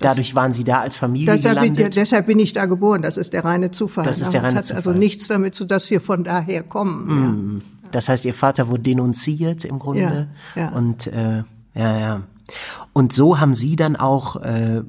[0.00, 1.96] Dadurch waren Sie da als Familie Deshalb bin, gelandet.
[1.96, 3.02] deshalb bin ich da geboren.
[3.02, 4.06] Das ist der reine Zufall.
[4.06, 7.62] Das ist der reine es hat also nichts damit zu, dass wir von daher kommen.
[7.84, 7.90] Ja.
[7.92, 10.28] Das heißt, Ihr Vater wurde denunziert im Grunde.
[10.56, 10.68] Ja, ja.
[10.70, 11.42] Und äh,
[11.74, 12.22] ja, ja.
[12.94, 14.82] Und so haben Sie dann auch äh,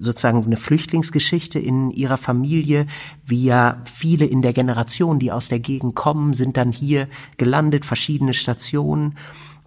[0.00, 2.86] sozusagen eine Flüchtlingsgeschichte in Ihrer Familie,
[3.24, 7.84] wie ja viele in der Generation, die aus der Gegend kommen, sind dann hier gelandet,
[7.84, 9.16] verschiedene Stationen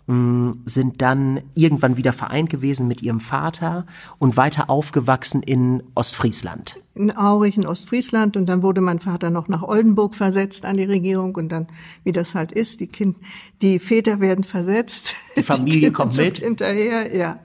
[0.07, 3.85] mh, sind dann irgendwann wieder vereint gewesen mit ihrem Vater
[4.19, 6.79] und weiter aufgewachsen in Ostfriesland.
[6.93, 10.83] in Aurich in Ostfriesland und dann wurde mein Vater noch nach Oldenburg versetzt an die
[10.85, 11.67] Regierung und dann,
[12.03, 13.17] wie das halt ist, die Kind,
[13.61, 15.13] die Väter werden versetzt.
[15.35, 16.39] Die Familie Kinder kommt mit.
[16.39, 17.39] Hinterher, ja.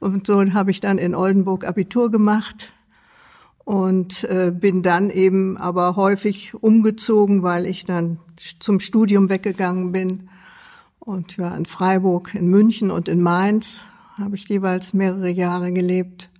[0.00, 2.72] Und so habe ich dann in Oldenburg Abitur gemacht
[3.64, 8.18] und äh, bin dann eben aber häufig umgezogen, weil ich dann
[8.58, 10.30] zum Studium weggegangen bin.
[10.98, 13.84] Und ja, in Freiburg, in München und in Mainz
[14.18, 16.30] habe ich jeweils mehrere Jahre gelebt.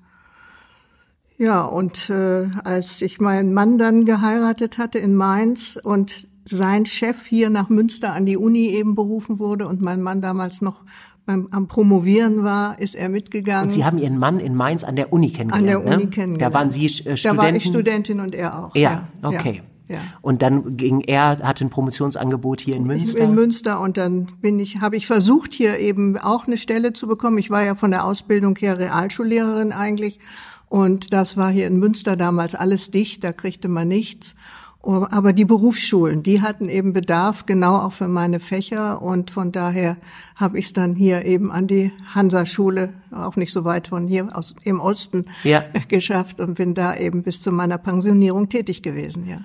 [1.39, 7.27] Ja, und äh, als ich meinen Mann dann geheiratet hatte in Mainz und sein Chef
[7.27, 10.83] hier nach Münster an die Uni eben berufen wurde und mein Mann damals noch
[11.31, 13.65] beim, am Promovieren war, ist er mitgegangen.
[13.65, 15.69] Und Sie haben Ihren Mann in Mainz an der Uni kennengelernt.
[15.69, 16.11] an der Uni ne?
[16.11, 16.55] kennengelernt.
[16.55, 17.23] Da waren Sie äh, Studenten.
[17.23, 18.75] Da war ich Studentin und er auch.
[18.75, 19.63] Ja, okay.
[19.89, 20.01] Ja, ja.
[20.23, 23.21] Und dann ging er, hatte ein Promotionsangebot hier in Münster.
[23.21, 27.07] In Münster und dann bin ich, habe ich versucht hier eben auch eine Stelle zu
[27.07, 27.39] bekommen.
[27.39, 30.21] Ich war ja von der Ausbildung her Realschullehrerin eigentlich
[30.69, 34.37] und das war hier in Münster damals alles dicht, da kriegte man nichts.
[34.83, 39.99] Aber die Berufsschulen, die hatten eben Bedarf genau auch für meine Fächer und von daher
[40.37, 44.29] habe ich es dann hier eben an die Hansa-Schule, auch nicht so weit von hier
[44.35, 45.65] aus im Osten, Ja.
[45.89, 49.39] geschafft und bin da eben bis zu meiner Pensionierung tätig gewesen, ja.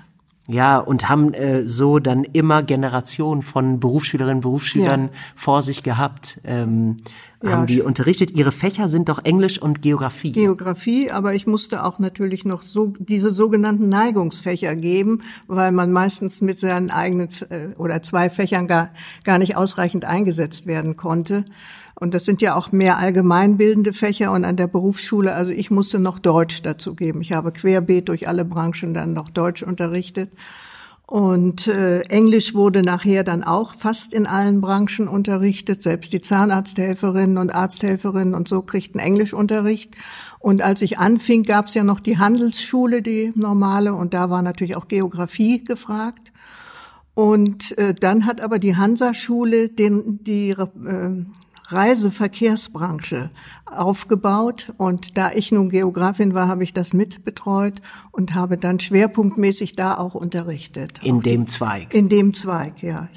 [0.47, 5.09] Ja, und haben äh, so dann immer Generationen von Berufsschülerinnen und Berufsschülern Ja.
[5.35, 6.97] vor sich gehabt, ähm,
[7.45, 8.31] Ja, haben die unterrichtet.
[8.31, 10.31] Ihre Fächer sind doch Englisch und Geografie.
[10.31, 16.41] Geografie, aber ich musste auch natürlich noch so diese sogenannten Neigungsfächer geben, weil man meistens
[16.41, 18.89] mit seinen eigenen äh, oder zwei Fächern gar,
[19.23, 21.45] gar nicht ausreichend eingesetzt werden konnte.
[21.97, 25.99] Und das sind ja auch mehr allgemeinbildende Fächer und an der Berufsschule, also ich musste
[25.99, 27.21] noch Deutsch dazu geben.
[27.21, 30.29] Ich habe querbeet durch alle Branchen dann noch Deutsch unterrichtet.
[31.07, 35.83] Und äh, Englisch wurde nachher dann auch fast in allen Branchen unterrichtet.
[35.83, 39.95] Selbst die Zahnarzthelferinnen und Arzthelferinnen und so kriegten Englischunterricht.
[40.39, 44.41] Und als ich anfing, gab es ja noch die Handelsschule, die normale, und da war
[44.41, 46.31] natürlich auch Geografie gefragt.
[47.13, 51.25] Und äh, dann hat aber die Hansa-Schule den, die äh,
[51.71, 53.29] Reiseverkehrsbranche
[53.65, 54.73] aufgebaut.
[54.77, 59.97] Und da ich nun Geografin war, habe ich das mitbetreut und habe dann schwerpunktmäßig da
[59.97, 61.01] auch unterrichtet.
[61.03, 61.93] In dem Zweig.
[61.93, 63.09] In dem Zweig, ja.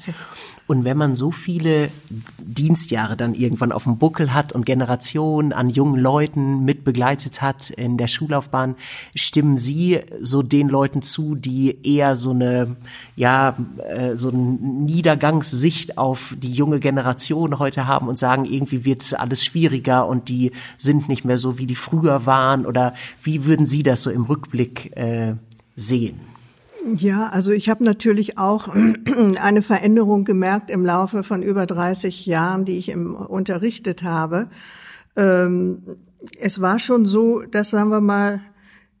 [0.69, 1.89] Und wenn man so viele
[2.37, 7.97] Dienstjahre dann irgendwann auf dem Buckel hat und Generationen an jungen Leuten mitbegleitet hat in
[7.97, 8.75] der Schullaufbahn,
[9.15, 12.75] stimmen Sie so den Leuten zu, die eher so eine,
[13.15, 13.57] ja,
[13.89, 19.43] äh, so eine Niedergangssicht auf die junge Generation heute haben und sagen, irgendwie wird alles
[19.43, 22.67] schwieriger und die sind nicht mehr so, wie die früher waren?
[22.67, 25.33] Oder wie würden Sie das so im Rückblick äh,
[25.75, 26.28] sehen?
[26.95, 28.69] Ja, also ich habe natürlich auch
[29.41, 34.47] eine Veränderung gemerkt im Laufe von über 30 Jahren, die ich im, unterrichtet habe.
[35.15, 35.83] Ähm,
[36.39, 38.41] es war schon so, dass, sagen wir mal,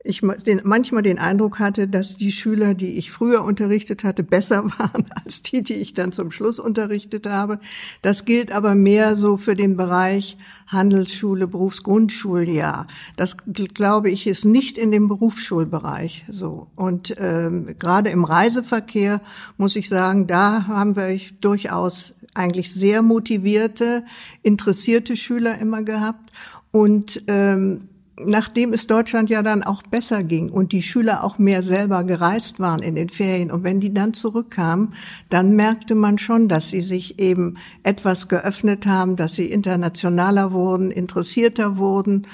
[0.09, 4.65] ich den, manchmal den Eindruck hatte, dass die Schüler, die ich früher unterrichtet hatte, besser
[4.77, 7.59] waren als die, die ich dann zum Schluss unterrichtet habe.
[8.01, 12.87] Das gilt aber mehr so für den Bereich Handelsschule, Berufsgrundschuljahr.
[13.15, 16.67] Das glaube ich ist nicht in dem Berufsschulbereich so.
[16.75, 19.21] Und ähm, gerade im Reiseverkehr
[19.57, 24.03] muss ich sagen, da haben wir durchaus eigentlich sehr motivierte,
[24.43, 26.31] interessierte Schüler immer gehabt.
[26.71, 27.88] Und ähm,
[28.25, 32.59] nachdem es Deutschland ja dann auch besser ging und die Schüler auch mehr selber gereist
[32.59, 34.93] waren in den Ferien und wenn die dann zurückkamen,
[35.29, 40.91] dann merkte man schon, dass sie sich eben etwas geöffnet haben, dass sie internationaler wurden,
[40.91, 42.27] interessierter wurden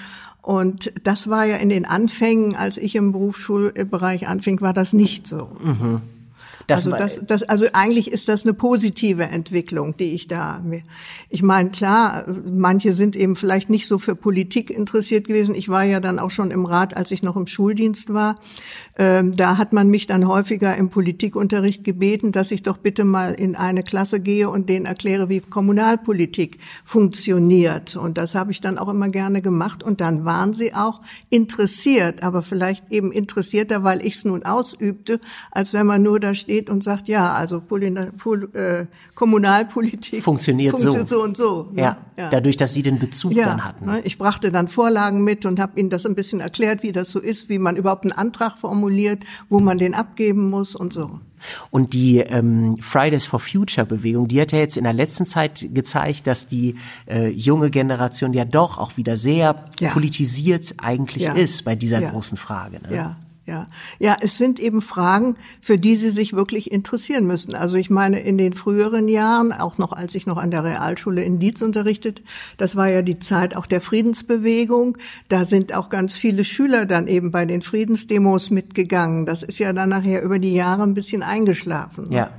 [0.45, 5.25] und das war ja in den Anfängen, als ich im Berufsschulbereich anfing, war das nicht
[5.25, 5.49] so.
[5.59, 6.01] Mhm.
[6.67, 10.63] Das also, das, das, also eigentlich ist das eine positive Entwicklung, die ich da.
[11.29, 15.53] Ich meine, klar, manche sind eben vielleicht nicht so für Politik interessiert gewesen.
[15.53, 18.35] Ich war ja dann auch schon im Rat, als ich noch im Schuldienst war.
[18.97, 23.33] Ähm, da hat man mich dann häufiger im Politikunterricht gebeten, dass ich doch bitte mal
[23.33, 27.95] in eine Klasse gehe und denen erkläre, wie Kommunalpolitik funktioniert.
[27.95, 29.83] Und das habe ich dann auch immer gerne gemacht.
[29.83, 35.19] Und dann waren sie auch interessiert, aber vielleicht eben interessierter, weil ich es nun ausübte,
[35.51, 40.23] als wenn man nur da steht steht und sagt, ja, also Polina, Pol, äh, Kommunalpolitik
[40.23, 41.17] funktioniert, funktioniert so.
[41.17, 41.23] so.
[41.23, 41.69] und so.
[41.73, 41.81] Ne?
[41.81, 43.85] Ja, ja, dadurch, dass Sie den Bezug ja, dann hatten.
[43.85, 44.01] Ne?
[44.03, 47.19] Ich brachte dann Vorlagen mit und habe Ihnen das ein bisschen erklärt, wie das so
[47.19, 51.19] ist, wie man überhaupt einen Antrag formuliert, wo man den abgeben muss und so.
[51.69, 55.67] Und die ähm, Fridays for Future Bewegung, die hat ja jetzt in der letzten Zeit
[55.73, 56.75] gezeigt, dass die
[57.07, 59.89] äh, junge Generation ja doch auch wieder sehr ja.
[59.89, 61.33] politisiert eigentlich ja.
[61.33, 62.79] ist bei dieser großen Frage.
[62.81, 62.95] Ne?
[62.95, 63.17] Ja.
[63.47, 63.67] Ja,
[63.99, 67.53] ja, es sind eben Fragen, für die Sie sich wirklich interessieren müssen.
[67.53, 71.23] Also ich meine, in den früheren Jahren, auch noch als ich noch an der Realschule
[71.23, 72.23] in Dietz unterrichtet,
[72.57, 74.97] das war ja die Zeit auch der Friedensbewegung.
[75.29, 79.27] Da sind auch ganz viele Schüler dann eben bei den Friedensdemos mitgegangen.
[79.27, 82.11] Das ist ja dann nachher über die Jahre ein bisschen eingeschlafen.
[82.11, 82.31] Ja.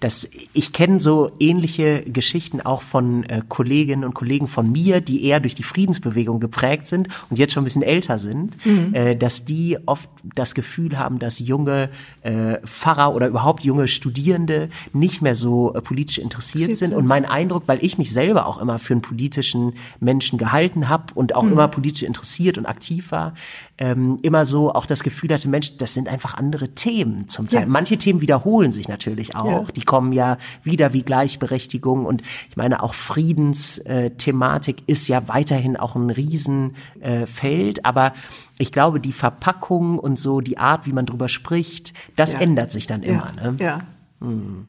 [0.00, 5.24] Das, ich kenne so ähnliche Geschichten auch von äh, Kolleginnen und Kollegen von mir, die
[5.24, 8.94] eher durch die Friedensbewegung geprägt sind und jetzt schon ein bisschen älter sind, mhm.
[8.94, 11.90] äh, dass die oft das Gefühl haben, dass junge
[12.22, 16.94] äh, Pfarrer oder überhaupt junge Studierende nicht mehr so äh, politisch interessiert sind.
[16.94, 21.14] Und mein Eindruck, weil ich mich selber auch immer für einen politischen Menschen gehalten habe
[21.14, 21.52] und auch mhm.
[21.52, 23.34] immer politisch interessiert und aktiv war,
[23.78, 27.62] ähm, immer so auch das Gefühl hatte, Mensch, das sind einfach andere Themen zum Teil.
[27.62, 27.66] Ja.
[27.66, 29.66] Manche Themen wiederholen sich natürlich auch.
[29.66, 29.72] Ja.
[29.74, 35.76] Die kommen ja wieder wie Gleichberechtigung und ich meine auch Friedensthematik äh, ist ja weiterhin
[35.76, 38.12] auch ein Riesenfeld, äh, aber
[38.58, 42.40] ich glaube, die Verpackung und so die Art, wie man drüber spricht, das ja.
[42.40, 43.32] ändert sich dann immer.
[43.32, 43.56] Ne?
[43.58, 43.80] ja.
[44.20, 44.66] Hm.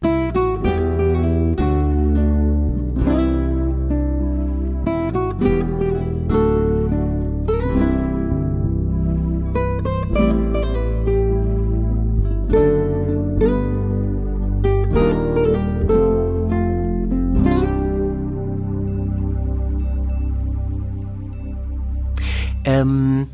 [22.65, 23.27] Ähm,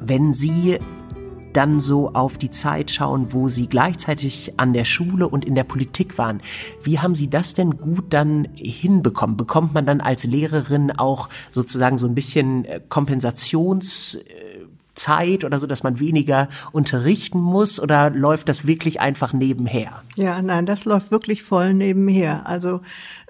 [0.00, 0.78] wenn Sie
[1.52, 5.64] dann so auf die Zeit schauen, wo Sie gleichzeitig an der Schule und in der
[5.64, 6.42] Politik waren.
[6.82, 9.38] Wie haben Sie das denn gut dann hinbekommen?
[9.38, 14.18] Bekommt man dann als Lehrerin auch sozusagen so ein bisschen äh, Kompensations
[14.96, 20.02] Zeit oder so, dass man weniger unterrichten muss oder läuft das wirklich einfach nebenher?
[20.16, 22.46] Ja, nein, das läuft wirklich voll nebenher.
[22.46, 22.80] Also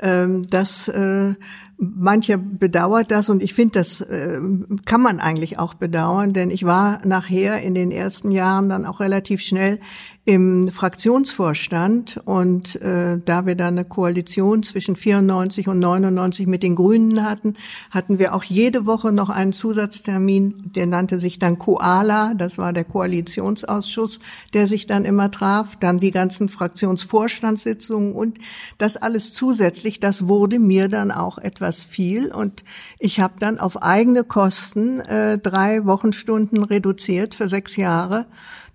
[0.01, 1.35] ähm, das äh,
[1.79, 4.41] mancher bedauert das und ich finde, das äh,
[4.87, 9.01] kann man eigentlich auch bedauern, denn ich war nachher in den ersten Jahren dann auch
[9.01, 9.79] relativ schnell
[10.25, 16.75] im Fraktionsvorstand und äh, da wir dann eine Koalition zwischen 94 und 99 mit den
[16.75, 17.55] Grünen hatten,
[17.91, 22.73] hatten wir auch jede Woche noch einen Zusatztermin, der nannte sich dann Koala, das war
[22.73, 24.19] der Koalitionsausschuss,
[24.53, 28.39] der sich dann immer traf, dann die ganzen Fraktionsvorstandssitzungen und
[28.79, 32.63] das alles zusätzlich, das wurde mir dann auch etwas etwas viel und
[33.01, 38.27] ich habe dann auf eigene Kosten äh, drei Wochenstunden reduziert für sechs Jahre.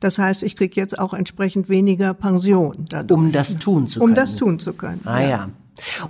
[0.01, 2.85] Das heißt, ich kriege jetzt auch entsprechend weniger Pension.
[2.89, 3.17] Dadurch.
[3.19, 4.11] Um das tun zu können.
[4.11, 5.01] Um das tun zu können.
[5.05, 5.29] Ah ja.
[5.29, 5.49] ja.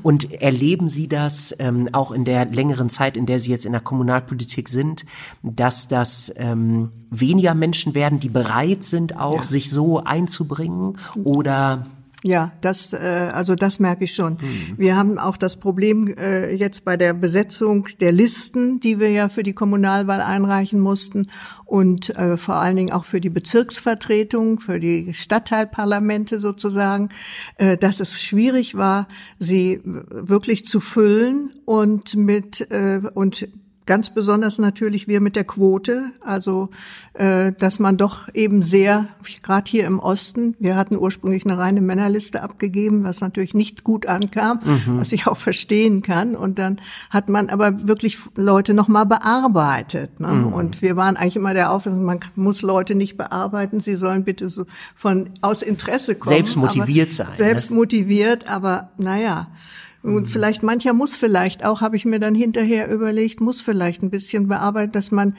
[0.01, 3.71] Und erleben Sie das ähm, auch in der längeren Zeit, in der Sie jetzt in
[3.71, 5.05] der Kommunalpolitik sind,
[5.43, 9.43] dass das ähm, weniger Menschen werden, die bereit sind, auch ja.
[9.43, 10.97] sich so einzubringen?
[11.23, 11.83] Oder
[12.23, 14.33] ja, das, äh, also das merke ich schon.
[14.33, 14.77] Mhm.
[14.77, 19.27] Wir haben auch das Problem äh, jetzt bei der Besetzung der Listen, die wir ja
[19.27, 21.27] für die Kommunalwahl einreichen mussten
[21.65, 27.09] und äh, vor allen Dingen auch für die Bezirksvertretung, für die Stadtteilparlamente sozusagen,
[27.57, 29.07] äh, dass es schwierig war,
[29.39, 33.47] sie wirklich zu füllen und mit äh, und
[33.91, 36.69] Ganz besonders natürlich wir mit der Quote, also
[37.11, 39.09] äh, dass man doch eben sehr,
[39.43, 44.05] gerade hier im Osten, wir hatten ursprünglich eine reine Männerliste abgegeben, was natürlich nicht gut
[44.05, 44.99] ankam, mhm.
[45.01, 46.37] was ich auch verstehen kann.
[46.37, 46.77] Und dann
[47.09, 50.21] hat man aber wirklich Leute nochmal bearbeitet.
[50.21, 50.29] Ne?
[50.29, 50.53] Mhm.
[50.53, 54.47] Und wir waren eigentlich immer der Auffassung, man muss Leute nicht bearbeiten, sie sollen bitte
[54.47, 56.29] so von aus Interesse kommen.
[56.29, 57.27] Selbst motiviert sein.
[57.35, 59.47] Selbst motiviert, aber naja.
[60.03, 64.09] Und vielleicht mancher muss vielleicht auch, habe ich mir dann hinterher überlegt, muss vielleicht ein
[64.09, 65.35] bisschen bearbeiten, dass man,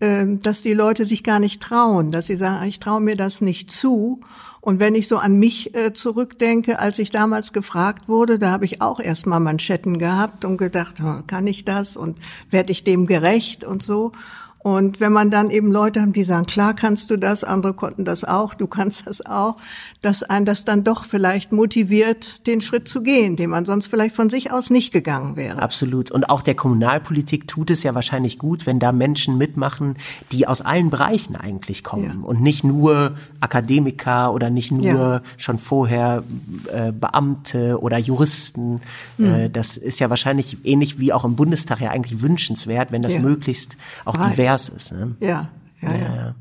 [0.00, 3.42] äh, dass die Leute sich gar nicht trauen, dass sie sagen, ich traue mir das
[3.42, 4.20] nicht zu.
[4.62, 8.64] Und wenn ich so an mich äh, zurückdenke, als ich damals gefragt wurde, da habe
[8.64, 10.96] ich auch erstmal Manschetten gehabt und gedacht,
[11.26, 12.18] kann ich das und
[12.50, 14.12] werde ich dem gerecht und so.
[14.66, 18.04] Und wenn man dann eben Leute haben, die sagen, klar kannst du das, andere konnten
[18.04, 19.58] das auch, du kannst das auch,
[20.02, 24.16] dass ein das dann doch vielleicht motiviert, den Schritt zu gehen, den man sonst vielleicht
[24.16, 25.62] von sich aus nicht gegangen wäre.
[25.62, 26.10] Absolut.
[26.10, 29.94] Und auch der Kommunalpolitik tut es ja wahrscheinlich gut, wenn da Menschen mitmachen,
[30.32, 32.26] die aus allen Bereichen eigentlich kommen ja.
[32.26, 35.22] und nicht nur Akademiker oder nicht nur ja.
[35.36, 36.24] schon vorher
[36.72, 38.80] äh, Beamte oder Juristen.
[39.16, 39.26] Mhm.
[39.26, 43.14] Äh, das ist ja wahrscheinlich ähnlich wie auch im Bundestag ja eigentlich wünschenswert, wenn das
[43.14, 43.20] ja.
[43.20, 44.92] möglichst auch divers divers ist.
[44.92, 45.16] Ne?
[45.20, 45.48] Ja,
[45.80, 46.16] ja, ja.
[46.16, 46.34] ja.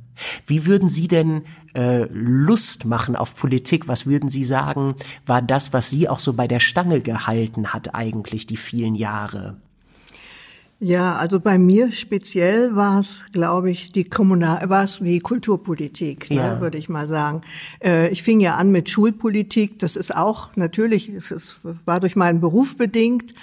[0.47, 1.43] Wie würden Sie denn
[1.76, 3.89] äh, Lust machen auf Politik?
[3.89, 4.95] Was würden Sie sagen,
[5.26, 9.57] war das, was Sie auch so bei der Stange gehalten hat eigentlich die vielen Jahre?
[10.80, 16.30] Ja, also bei mir speziell war es, glaube ich, die Kommunal, war es die Kulturpolitik,
[16.30, 16.61] ne, ja.
[16.61, 17.41] würde ich mal sagen.
[17.84, 19.80] Äh, ich fing ja an mit Schulpolitik.
[19.80, 23.34] Das ist auch natürlich, es ist, war durch meinen Beruf bedingt,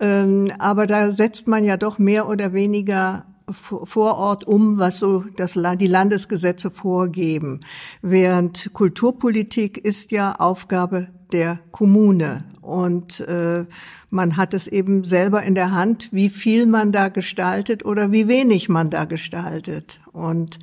[0.00, 5.24] ähm, aber da setzt man ja doch mehr oder weniger vor Ort um, was so
[5.36, 7.60] das, die Landesgesetze vorgeben.
[8.00, 12.44] Während Kulturpolitik ist ja Aufgabe der Kommune.
[12.60, 13.64] Und äh,
[14.10, 18.28] man hat es eben selber in der Hand, wie viel man da gestaltet oder wie
[18.28, 20.00] wenig man da gestaltet.
[20.12, 20.60] Und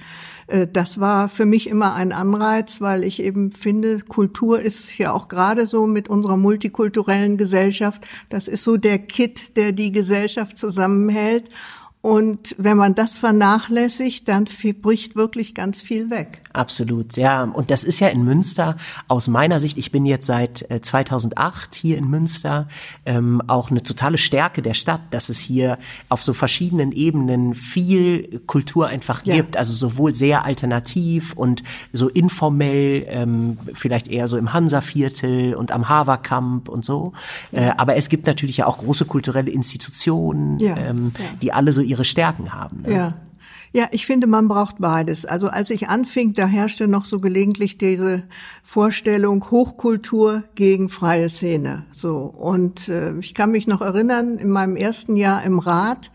[0.47, 5.11] äh, das war für mich immer ein Anreiz, weil ich eben finde, Kultur ist ja
[5.11, 10.57] auch gerade so mit unserer multikulturellen Gesellschaft, das ist so der Kit, der die Gesellschaft
[10.57, 11.49] zusammenhält.
[12.01, 14.45] Und wenn man das vernachlässigt, dann
[14.81, 16.41] bricht wirklich ganz viel weg.
[16.53, 17.43] Absolut, ja.
[17.43, 18.77] Und das ist ja in Münster
[19.09, 22.69] aus meiner Sicht, ich bin jetzt seit 2008 äh, hier in Münster,
[23.05, 25.77] ähm, auch eine totale Stärke der Stadt, dass es hier
[26.07, 29.35] auf so verschiedenen Ebenen viel Kultur einfach ja.
[29.35, 29.57] gibt.
[29.57, 35.89] Also sowohl sehr alternativ und so informell, ähm, vielleicht eher so im Hansaviertel und am
[35.89, 37.11] Haverkamp und so.
[37.51, 37.59] Ja.
[37.59, 40.77] Äh, aber es gibt natürlich ja auch große kulturelle Institutionen, ja.
[40.77, 42.83] Ähm, die alle so ihre Stärken haben.
[42.83, 42.93] Ne?
[42.93, 43.13] Ja.
[43.71, 45.25] Ja, ich finde, man braucht beides.
[45.25, 48.23] Also als ich anfing, da herrschte noch so gelegentlich diese
[48.63, 51.85] Vorstellung Hochkultur gegen freie Szene.
[51.91, 56.09] So und äh, ich kann mich noch erinnern, in meinem ersten Jahr im Rat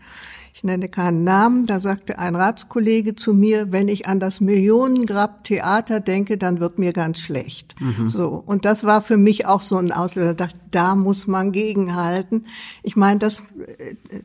[0.55, 5.43] ich nenne keinen Namen, da sagte ein Ratskollege zu mir, wenn ich an das Millionengrab
[5.43, 7.75] Theater denke, dann wird mir ganz schlecht.
[7.81, 8.07] Mhm.
[8.07, 8.41] So.
[8.45, 10.31] Und das war für mich auch so ein Auslöser.
[10.31, 12.45] Ich dachte, da muss man gegenhalten.
[12.83, 13.43] Ich meine, das,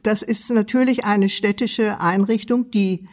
[0.05, 3.09] das ist natürlich eine städtische Einrichtung, die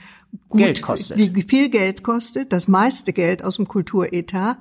[0.49, 1.17] Gut, Geld kostet.
[1.17, 4.59] Die viel Geld kostet, das meiste Geld aus dem Kulturetat.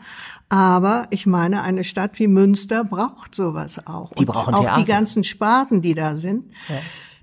[0.48, 4.14] Aber ich meine, eine Stadt wie Münster braucht sowas auch.
[4.14, 4.76] Die brauchen Und Theater.
[4.76, 6.50] auch die ganzen Sparten, die da sind.
[6.70, 6.76] Ja.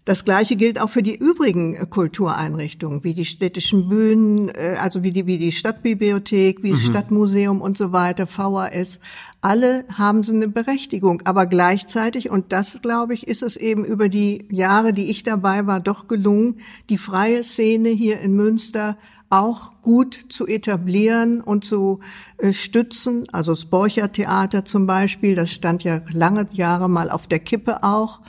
[0.06, 5.02] Das Gleiche gilt auch für die übrigen äh, Kultureinrichtungen, wie die städtischen Bühnen, äh, also
[5.02, 6.76] wie die, wie die Stadtbibliothek, wie mhm.
[6.76, 9.00] das Stadtmuseum und so weiter, VHS.
[9.40, 11.22] Alle haben sie eine Berechtigung.
[11.24, 15.68] Aber gleichzeitig, und das glaube ich, ist es eben über die Jahre, die ich dabei
[15.68, 16.58] war, doch gelungen,
[16.90, 18.98] die freie Szene hier in Münster
[19.30, 22.02] auch gut zu etablieren und zu
[22.38, 23.24] äh, stützen.
[23.32, 27.84] Also das Borcher Theater zum Beispiel, das stand ja lange Jahre mal auf der Kippe
[27.84, 28.20] auch.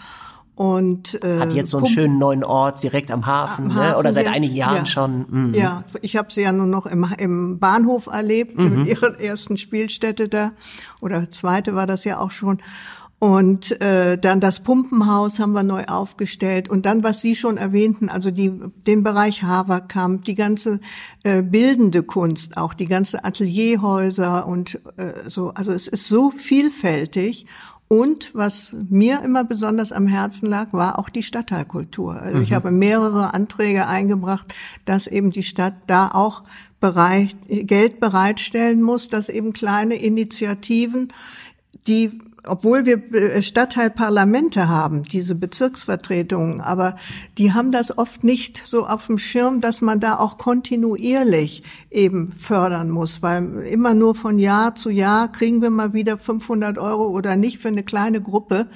[0.56, 3.96] Und, äh, Hat jetzt so einen Pump schönen neuen Ort direkt am Hafen, am ne?
[3.96, 4.86] oder seit jetzt, einigen Jahren ja.
[4.86, 5.26] schon.
[5.28, 5.54] Mhm.
[5.54, 8.82] Ja, ich habe sie ja nur noch im, im Bahnhof erlebt, mhm.
[8.82, 10.52] in ihrer ersten Spielstätte da.
[11.00, 12.60] Oder zweite war das ja auch schon.
[13.24, 16.68] Und äh, dann das Pumpenhaus haben wir neu aufgestellt.
[16.68, 18.52] Und dann, was Sie schon erwähnten, also die,
[18.86, 20.78] den Bereich Haverkamp, die ganze
[21.22, 25.50] äh, bildende Kunst, auch die ganze Atelierhäuser und äh, so.
[25.54, 27.46] Also es ist so vielfältig.
[27.88, 32.20] Und was mir immer besonders am Herzen lag, war auch die Stadtteilkultur.
[32.20, 32.42] Also mhm.
[32.42, 34.54] ich habe mehrere Anträge eingebracht,
[34.84, 36.44] dass eben die Stadt da auch
[36.80, 41.12] bereit, Geld bereitstellen muss, dass eben kleine Initiativen,
[41.86, 46.96] die obwohl wir äh, Stadtteilparlamente haben, diese Bezirksvertretungen, aber
[47.38, 52.32] die haben das oft nicht so auf dem Schirm, dass man da auch kontinuierlich eben
[52.32, 57.08] fördern muss, weil immer nur von Jahr zu Jahr kriegen wir mal wieder 500 Euro
[57.08, 58.66] oder nicht für eine kleine Gruppe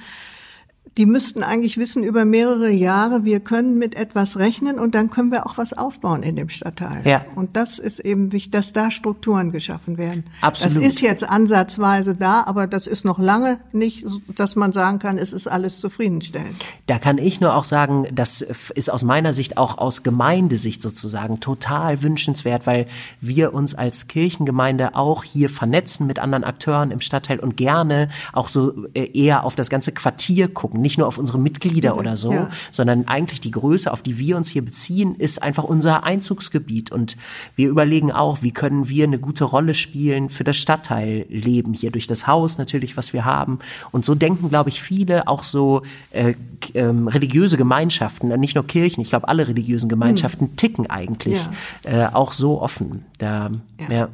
[0.97, 5.31] die müssten eigentlich wissen über mehrere Jahre, wir können mit etwas rechnen und dann können
[5.31, 7.03] wir auch was aufbauen in dem Stadtteil.
[7.05, 7.25] Ja.
[7.35, 10.25] Und das ist eben wichtig, dass da Strukturen geschaffen werden.
[10.41, 10.75] Absolut.
[10.75, 15.17] Das ist jetzt ansatzweise da, aber das ist noch lange nicht, dass man sagen kann,
[15.17, 16.55] es ist alles zufriedenstellend.
[16.87, 21.39] Da kann ich nur auch sagen, das ist aus meiner Sicht auch aus Gemeindesicht sozusagen
[21.39, 22.87] total wünschenswert, weil
[23.19, 28.47] wir uns als Kirchengemeinde auch hier vernetzen mit anderen Akteuren im Stadtteil und gerne auch
[28.47, 32.31] so äh, eher auf das ganze Quartier gucken nicht nur auf unsere Mitglieder oder so,
[32.31, 32.49] ja.
[32.71, 36.91] sondern eigentlich die Größe, auf die wir uns hier beziehen, ist einfach unser Einzugsgebiet.
[36.91, 37.17] Und
[37.55, 42.07] wir überlegen auch, wie können wir eine gute Rolle spielen für das Stadtteilleben hier durch
[42.07, 43.59] das Haus natürlich, was wir haben.
[43.91, 46.33] Und so denken, glaube ich, viele auch so äh,
[46.73, 50.55] ähm, religiöse Gemeinschaften, nicht nur Kirchen, ich glaube, alle religiösen Gemeinschaften hm.
[50.55, 51.47] ticken eigentlich
[51.83, 52.09] ja.
[52.09, 53.05] äh, auch so offen.
[53.17, 53.95] Da, ja.
[53.95, 54.09] ja.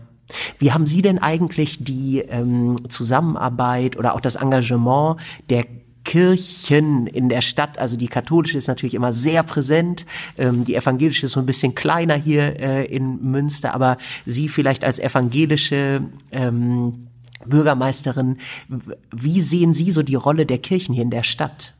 [0.57, 5.65] Wie haben Sie denn eigentlich die ähm, Zusammenarbeit oder auch das Engagement der
[6.05, 10.05] Kirchen in der Stadt, also die katholische ist natürlich immer sehr präsent,
[10.37, 14.85] ähm, die evangelische ist so ein bisschen kleiner hier äh, in Münster, aber Sie vielleicht
[14.85, 16.01] als evangelische
[16.31, 17.07] ähm,
[17.45, 18.37] Bürgermeisterin,
[19.11, 21.73] wie sehen Sie so die Rolle der Kirchen hier in der Stadt?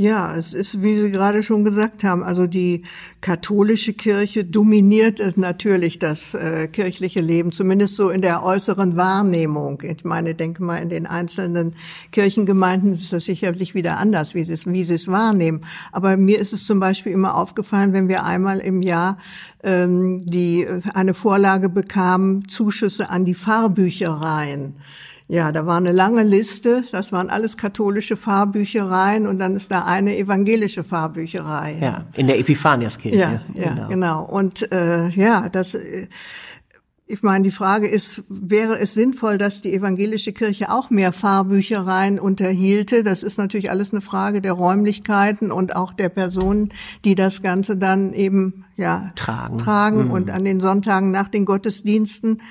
[0.00, 2.84] Ja, es ist, wie Sie gerade schon gesagt haben, also die
[3.20, 9.82] katholische Kirche dominiert es natürlich das äh, kirchliche Leben, zumindest so in der äußeren Wahrnehmung.
[9.82, 11.74] Ich meine, denke mal, in den einzelnen
[12.12, 15.66] Kirchengemeinden ist das sicherlich wieder anders, wie sie es, wie sie es wahrnehmen.
[15.92, 19.18] Aber mir ist es zum Beispiel immer aufgefallen, wenn wir einmal im Jahr
[19.62, 24.76] ähm, die eine Vorlage bekamen, Zuschüsse an die Pfarrbüchereien.
[25.30, 26.82] Ja, da war eine lange Liste.
[26.90, 31.78] Das waren alles katholische Pfarrbüchereien und dann ist da eine evangelische Pfarrbücherei.
[31.80, 33.16] Ja, in der Epiphaniaskirche.
[33.16, 33.88] Ja, ja, genau.
[33.88, 34.24] genau.
[34.24, 35.76] Und äh, ja, das.
[35.76, 36.08] Äh,
[37.06, 42.20] ich meine, die Frage ist, wäre es sinnvoll, dass die evangelische Kirche auch mehr Pfarrbüchereien
[42.20, 43.02] unterhielte?
[43.02, 46.68] Das ist natürlich alles eine Frage der Räumlichkeiten und auch der Personen,
[47.04, 50.10] die das Ganze dann eben ja tragen, tragen mhm.
[50.12, 52.42] und an den Sonntagen nach den Gottesdiensten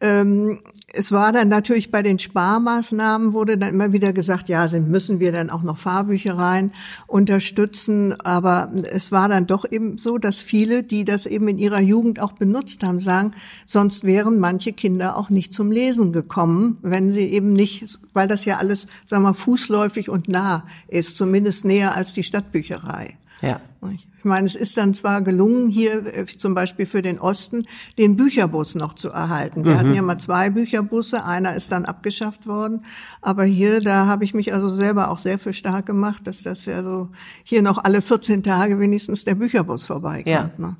[0.00, 0.60] ähm,
[0.90, 5.32] es war dann natürlich bei den Sparmaßnahmen wurde dann immer wieder gesagt, ja, müssen wir
[5.32, 6.72] dann auch noch Fahrbüchereien
[7.06, 8.18] unterstützen.
[8.22, 12.20] Aber es war dann doch eben so, dass viele, die das eben in ihrer Jugend
[12.20, 13.32] auch benutzt haben, sagen,
[13.66, 18.46] sonst wären manche Kinder auch nicht zum Lesen gekommen, wenn sie eben nicht, weil das
[18.46, 23.18] ja alles, sagen wir, fußläufig und nah ist, zumindest näher als die Stadtbücherei.
[23.42, 23.60] Ja.
[23.92, 27.64] Ich meine, es ist dann zwar gelungen, hier äh, zum Beispiel für den Osten
[27.96, 29.64] den Bücherbus noch zu erhalten.
[29.64, 29.78] Wir mhm.
[29.78, 32.84] hatten ja mal zwei Bücherbusse, einer ist dann abgeschafft worden.
[33.22, 36.66] Aber hier, da habe ich mich also selber auch sehr für stark gemacht, dass das
[36.66, 37.10] ja so
[37.44, 40.26] hier noch alle 14 Tage wenigstens der Bücherbus vorbeikommt.
[40.26, 40.50] Ja.
[40.58, 40.76] Ne?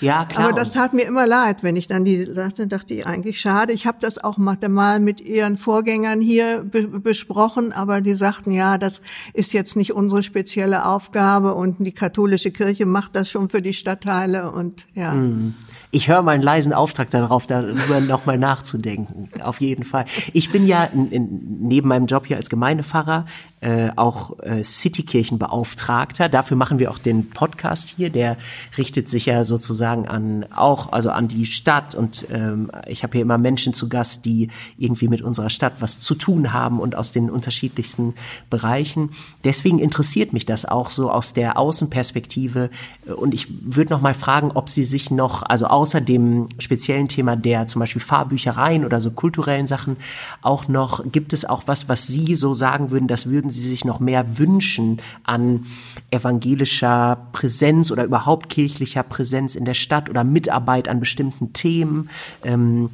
[0.00, 0.48] Ja, klar.
[0.48, 3.72] Aber das tat mir immer leid, wenn ich dann die sagte, dachte ich eigentlich schade.
[3.72, 8.78] Ich habe das auch mal mit ihren Vorgängern hier be besprochen, aber die sagten, ja,
[8.78, 13.62] das ist jetzt nicht unsere spezielle Aufgabe und die katholische Kirche macht das schon für
[13.62, 15.12] die Stadtteile und ja.
[15.12, 15.54] Mhm
[15.92, 19.28] ich höre mal einen leisen Auftrag darauf, darüber nochmal nachzudenken.
[19.42, 20.04] Auf jeden Fall.
[20.32, 23.26] Ich bin ja neben meinem Job hier als Gemeindepfarrer
[23.60, 26.28] äh, auch äh, Citykirchenbeauftragter.
[26.30, 28.08] Dafür machen wir auch den Podcast hier.
[28.08, 28.38] Der
[28.78, 33.22] richtet sich ja sozusagen an auch also an die Stadt und ähm, ich habe hier
[33.22, 34.48] immer Menschen zu Gast, die
[34.78, 38.14] irgendwie mit unserer Stadt was zu tun haben und aus den unterschiedlichsten
[38.48, 39.10] Bereichen.
[39.44, 42.70] Deswegen interessiert mich das auch so aus der Außenperspektive
[43.14, 47.36] und ich würde noch mal fragen, ob Sie sich noch also außer dem speziellen Thema
[47.36, 49.96] der zum Beispiel Fahrbüchereien oder so kulturellen Sachen
[50.40, 53.84] auch noch, gibt es auch was, was Sie so sagen würden, das würden Sie sich
[53.84, 55.66] noch mehr wünschen an
[56.10, 62.10] evangelischer Präsenz oder überhaupt kirchlicher Präsenz in der Stadt oder Mitarbeit an bestimmten Themen?
[62.44, 62.90] Ähm,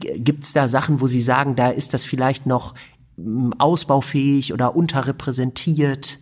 [0.00, 2.74] gibt es da Sachen, wo Sie sagen, da ist das vielleicht noch
[3.16, 6.18] mm, ausbaufähig oder unterrepräsentiert?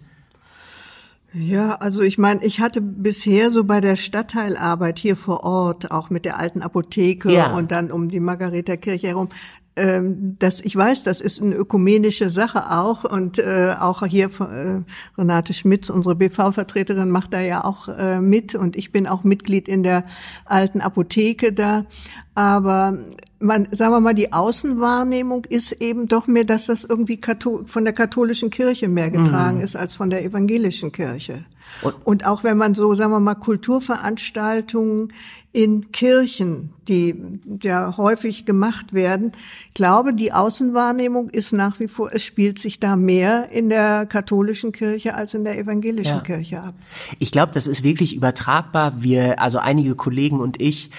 [1.32, 6.10] Ja, also ich meine, ich hatte bisher so bei der Stadtteilarbeit hier vor Ort, auch
[6.10, 7.54] mit der alten Apotheke ja.
[7.54, 9.28] und dann um die Margareterkirche herum,
[9.76, 14.82] das, ich weiß, das ist eine ökumenische Sache auch und äh, auch hier äh,
[15.16, 19.68] Renate Schmitz, unsere BV-Vertreterin, macht da ja auch äh, mit und ich bin auch Mitglied
[19.68, 20.04] in der
[20.44, 21.86] alten Apotheke da.
[22.34, 22.98] Aber
[23.40, 27.18] man, sagen wir mal, die Außenwahrnehmung ist eben doch mehr, dass das irgendwie
[27.66, 29.64] von der katholischen Kirche mehr getragen mhm.
[29.64, 31.44] ist als von der evangelischen Kirche.
[31.82, 35.12] Und, und, auch wenn man so, sagen wir mal, Kulturveranstaltungen
[35.52, 37.14] in Kirchen, die
[37.60, 39.32] ja häufig gemacht werden.
[39.74, 44.70] Glaube, die Außenwahrnehmung ist nach wie vor, es spielt sich da mehr in der katholischen
[44.70, 46.20] Kirche als in der evangelischen ja.
[46.20, 46.74] Kirche ab.
[47.18, 49.02] Ich glaube, das ist wirklich übertragbar.
[49.02, 50.90] Wir, also einige Kollegen und ich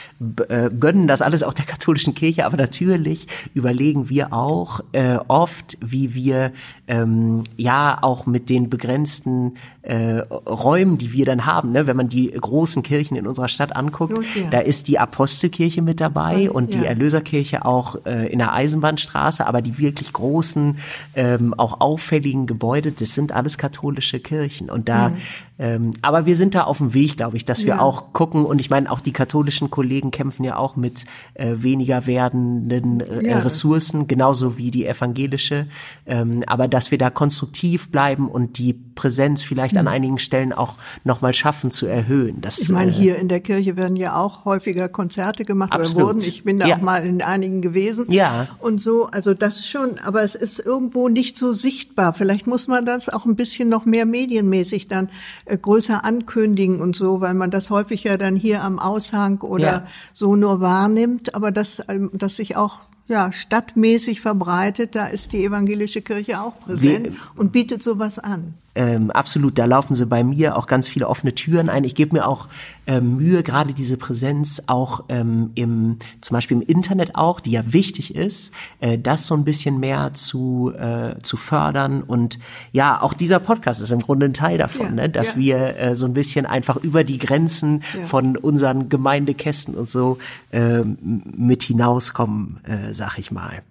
[0.49, 5.77] äh, gönnen das alles auch der katholischen Kirche, aber natürlich überlegen wir auch äh, oft,
[5.81, 6.51] wie wir
[6.87, 9.53] ähm, ja auch mit den begrenzten
[9.83, 13.75] äh, Räumen, die wir dann haben, ne, wenn man die großen Kirchen in unserer Stadt
[13.75, 14.47] anguckt, okay.
[14.51, 19.45] da ist die Apostelkirche mit dabei ja, und die Erlöserkirche auch äh, in der Eisenbahnstraße,
[19.45, 20.77] aber die wirklich großen,
[21.15, 25.17] ähm, auch auffälligen Gebäude, das sind alles katholische Kirchen und da, mhm.
[25.61, 27.79] Ähm, aber wir sind da auf dem Weg, glaube ich, dass wir ja.
[27.79, 31.05] auch gucken und ich meine auch die katholischen Kollegen kämpfen ja auch mit
[31.35, 35.67] äh, weniger werdenden äh, Ressourcen, genauso wie die evangelische,
[36.07, 39.93] ähm, aber dass wir da konstruktiv bleiben und die Präsenz vielleicht an hm.
[39.93, 42.41] einigen Stellen auch nochmal schaffen zu erhöhen.
[42.41, 45.95] Das, ich meine, äh, hier in der Kirche werden ja auch häufiger Konzerte gemacht absolut.
[45.95, 46.27] oder wurden.
[46.27, 46.77] Ich bin da ja.
[46.77, 48.11] auch mal in einigen gewesen.
[48.11, 48.47] Ja.
[48.59, 52.13] Und so, also das schon, aber es ist irgendwo nicht so sichtbar.
[52.13, 55.09] Vielleicht muss man das auch ein bisschen noch mehr medienmäßig dann
[55.57, 59.85] größer ankündigen und so, weil man das häufig ja dann hier am Aushang oder ja.
[60.13, 65.43] so nur wahrnimmt, aber dass, ähm, dass sich auch ja, stadtmäßig verbreitet, da ist die
[65.43, 68.53] evangelische Kirche auch präsent Wir, und bietet sowas an.
[68.73, 71.83] Ähm, absolut, da laufen sie bei mir auch ganz viele offene Türen ein.
[71.83, 72.47] Ich gebe mir auch
[72.87, 77.73] ähm, Mühe, gerade diese Präsenz auch ähm, im, zum Beispiel im Internet auch, die ja
[77.73, 82.01] wichtig ist, äh, das so ein bisschen mehr zu, äh, zu fördern.
[82.01, 82.39] Und
[82.71, 85.09] ja, auch dieser Podcast ist im Grunde ein Teil davon, ja, ne?
[85.09, 85.37] dass ja.
[85.39, 88.03] wir äh, so ein bisschen einfach über die Grenzen ja.
[88.05, 90.17] von unseren Gemeindekästen und so
[90.51, 93.63] äh, mit hinauskommen, äh, sag ich mal.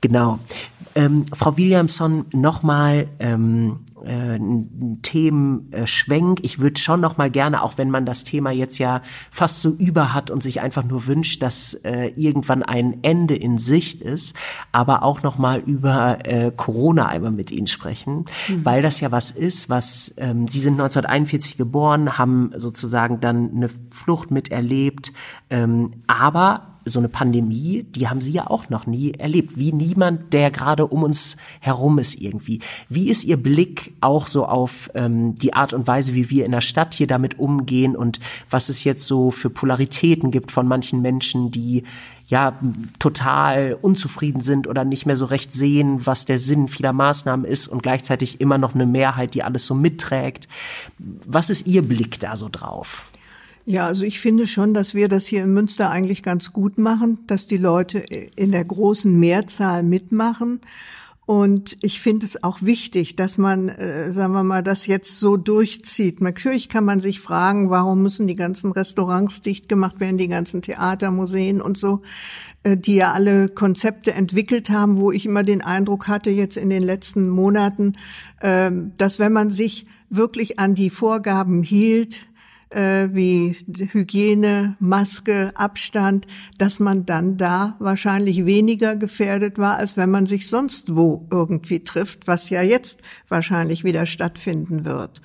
[0.00, 0.38] Genau.
[0.94, 6.40] Ähm, Frau Williamson, nochmal ähm, äh, ein Themenschwenk.
[6.42, 9.70] Ich würde schon noch mal gerne, auch wenn man das Thema jetzt ja fast so
[9.70, 14.36] über hat und sich einfach nur wünscht, dass äh, irgendwann ein Ende in Sicht ist,
[14.72, 18.64] aber auch noch mal über äh, Corona einmal mit Ihnen sprechen, mhm.
[18.64, 23.68] weil das ja was ist, was ähm, Sie sind 1941 geboren, haben sozusagen dann eine
[23.90, 25.12] Flucht miterlebt,
[25.50, 30.32] ähm, aber so eine Pandemie, die haben Sie ja auch noch nie erlebt, wie niemand,
[30.32, 32.60] der gerade um uns herum ist irgendwie.
[32.88, 36.52] Wie ist Ihr Blick auch so auf ähm, die Art und Weise, wie wir in
[36.52, 38.20] der Stadt hier damit umgehen und
[38.50, 41.84] was es jetzt so für Polaritäten gibt von manchen Menschen, die
[42.26, 42.58] ja
[42.98, 47.68] total unzufrieden sind oder nicht mehr so recht sehen, was der Sinn vieler Maßnahmen ist
[47.68, 50.48] und gleichzeitig immer noch eine Mehrheit, die alles so mitträgt.
[50.98, 53.10] Was ist Ihr Blick da so drauf?
[53.66, 57.18] Ja, also ich finde schon, dass wir das hier in Münster eigentlich ganz gut machen,
[57.26, 60.60] dass die Leute in der großen Mehrzahl mitmachen.
[61.26, 65.38] Und ich finde es auch wichtig, dass man, äh, sagen wir mal, das jetzt so
[65.38, 66.20] durchzieht.
[66.20, 70.60] Natürlich kann man sich fragen, warum müssen die ganzen Restaurants dicht gemacht werden, die ganzen
[70.60, 72.02] Theater, Museen und so,
[72.62, 76.68] äh, die ja alle Konzepte entwickelt haben, wo ich immer den Eindruck hatte, jetzt in
[76.68, 77.94] den letzten Monaten,
[78.40, 82.26] äh, dass wenn man sich wirklich an die Vorgaben hielt,
[82.74, 83.56] äh, wie
[83.92, 86.26] Hygiene, Maske, Abstand,
[86.58, 91.80] dass man dann da wahrscheinlich weniger gefährdet war, als wenn man sich sonst wo irgendwie
[91.80, 95.22] trifft, was ja jetzt wahrscheinlich wieder stattfinden wird.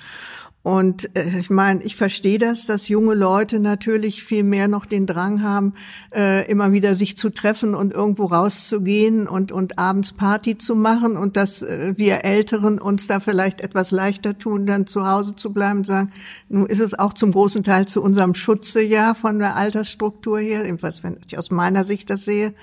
[0.62, 5.06] Und äh, ich meine, ich verstehe das, dass junge Leute natürlich viel mehr noch den
[5.06, 5.74] Drang haben,
[6.14, 11.16] äh, immer wieder sich zu treffen und irgendwo rauszugehen und, und abends Party zu machen
[11.16, 15.54] und dass äh, wir Älteren uns da vielleicht etwas leichter tun, dann zu Hause zu
[15.54, 16.12] bleiben und sagen,
[16.50, 20.66] nun ist es auch zum großen Teil zu unserem Schutze ja von der Altersstruktur her,
[20.66, 22.54] jedenfalls wenn ich aus meiner Sicht das sehe.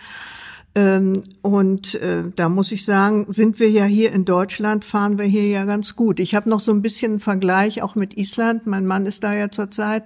[0.76, 5.24] Ähm, und äh, da muss ich sagen, sind wir ja hier in Deutschland, fahren wir
[5.24, 6.20] hier ja ganz gut.
[6.20, 8.66] Ich habe noch so ein bisschen einen Vergleich auch mit Island.
[8.66, 10.04] Mein Mann ist da ja zurzeit.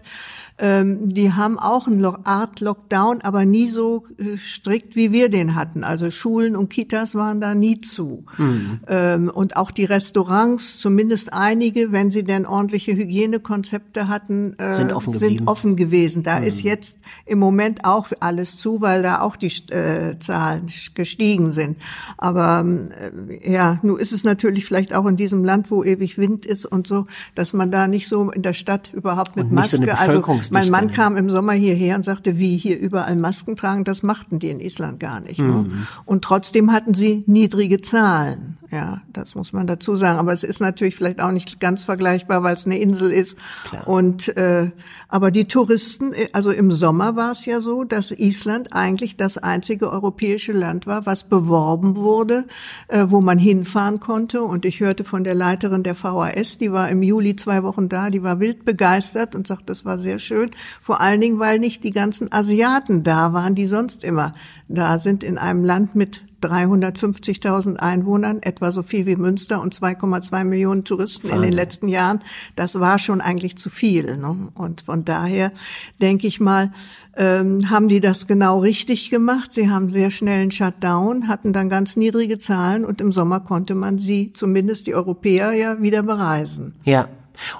[0.60, 5.54] Ähm, die haben auch eine Art Lockdown, aber nie so äh, strikt, wie wir den
[5.54, 5.84] hatten.
[5.84, 8.24] Also Schulen und Kitas waren da nie zu.
[8.36, 8.80] Mhm.
[8.86, 14.92] Ähm, und auch die Restaurants, zumindest einige, wenn sie denn ordentliche Hygienekonzepte hatten, äh, sind,
[14.92, 16.22] offen, sind offen gewesen.
[16.22, 16.46] Da mhm.
[16.46, 21.78] ist jetzt im Moment auch alles zu, weil da auch die äh, Zahlen gestiegen sind.
[22.18, 26.44] Aber äh, ja, nun ist es natürlich vielleicht auch in diesem Land, wo ewig Wind
[26.44, 29.90] ist und so, dass man da nicht so in der Stadt überhaupt mit Maske, so
[29.92, 30.20] also
[30.50, 34.38] mein Mann kam im Sommer hierher und sagte, wie hier überall Masken tragen, das machten
[34.38, 35.40] die in Island gar nicht.
[35.40, 35.46] Ne?
[35.46, 35.68] Mhm.
[35.68, 35.72] Ne?
[36.04, 38.58] Und trotzdem hatten sie niedrige Zahlen.
[38.72, 40.18] Ja, das muss man dazu sagen.
[40.18, 43.36] Aber es ist natürlich vielleicht auch nicht ganz vergleichbar, weil es eine Insel ist.
[43.64, 43.88] Klar.
[43.88, 44.70] Und äh,
[45.08, 49.38] aber die Touristen, äh, also im Sommer war es ja so, dass Island eigentlich das
[49.38, 52.44] einzige europäische Land war, was beworben wurde,
[52.86, 54.42] äh, wo man hinfahren konnte.
[54.42, 58.08] Und ich hörte von der Leiterin der VHS, die war im Juli zwei Wochen da,
[58.08, 60.39] die war wild begeistert und sagt, das war sehr schön.
[60.80, 64.34] Vor allen Dingen, weil nicht die ganzen Asiaten da waren, die sonst immer
[64.68, 70.44] da sind in einem Land mit 350.000 Einwohnern, etwa so viel wie Münster und 2,2
[70.44, 71.44] Millionen Touristen Wahnsinn.
[71.44, 72.20] in den letzten Jahren.
[72.56, 74.16] Das war schon eigentlich zu viel.
[74.16, 74.48] Ne?
[74.54, 75.52] Und von daher
[76.00, 76.72] denke ich mal,
[77.16, 79.52] ähm, haben die das genau richtig gemacht.
[79.52, 83.74] Sie haben sehr schnell einen Shutdown, hatten dann ganz niedrige Zahlen und im Sommer konnte
[83.74, 86.74] man sie, zumindest die Europäer, ja wieder bereisen.
[86.84, 87.08] Ja,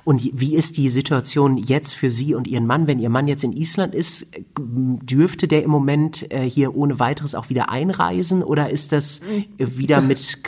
[0.04, 3.44] und wie ist die Situation jetzt für Sie und Ihren Mann, wenn Ihr Mann jetzt
[3.44, 4.28] in Island ist?
[4.58, 9.22] Dürfte der im Moment äh, hier ohne weiteres auch wieder einreisen oder ist das
[9.58, 10.38] wieder mit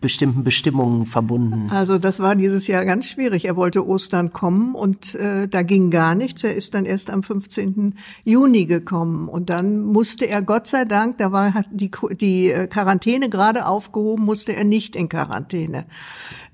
[0.00, 1.70] bestimmten Bestimmungen verbunden?
[1.70, 3.44] Also das war dieses Jahr ganz schwierig.
[3.44, 6.44] Er wollte Ostern kommen und äh, da ging gar nichts.
[6.44, 7.94] Er ist dann erst am 15.
[8.24, 11.90] Juni gekommen und dann musste er Gott sei Dank, da war die,
[12.20, 15.86] die äh, Quarantäne gerade aufgehoben, musste er nicht in Quarantäne.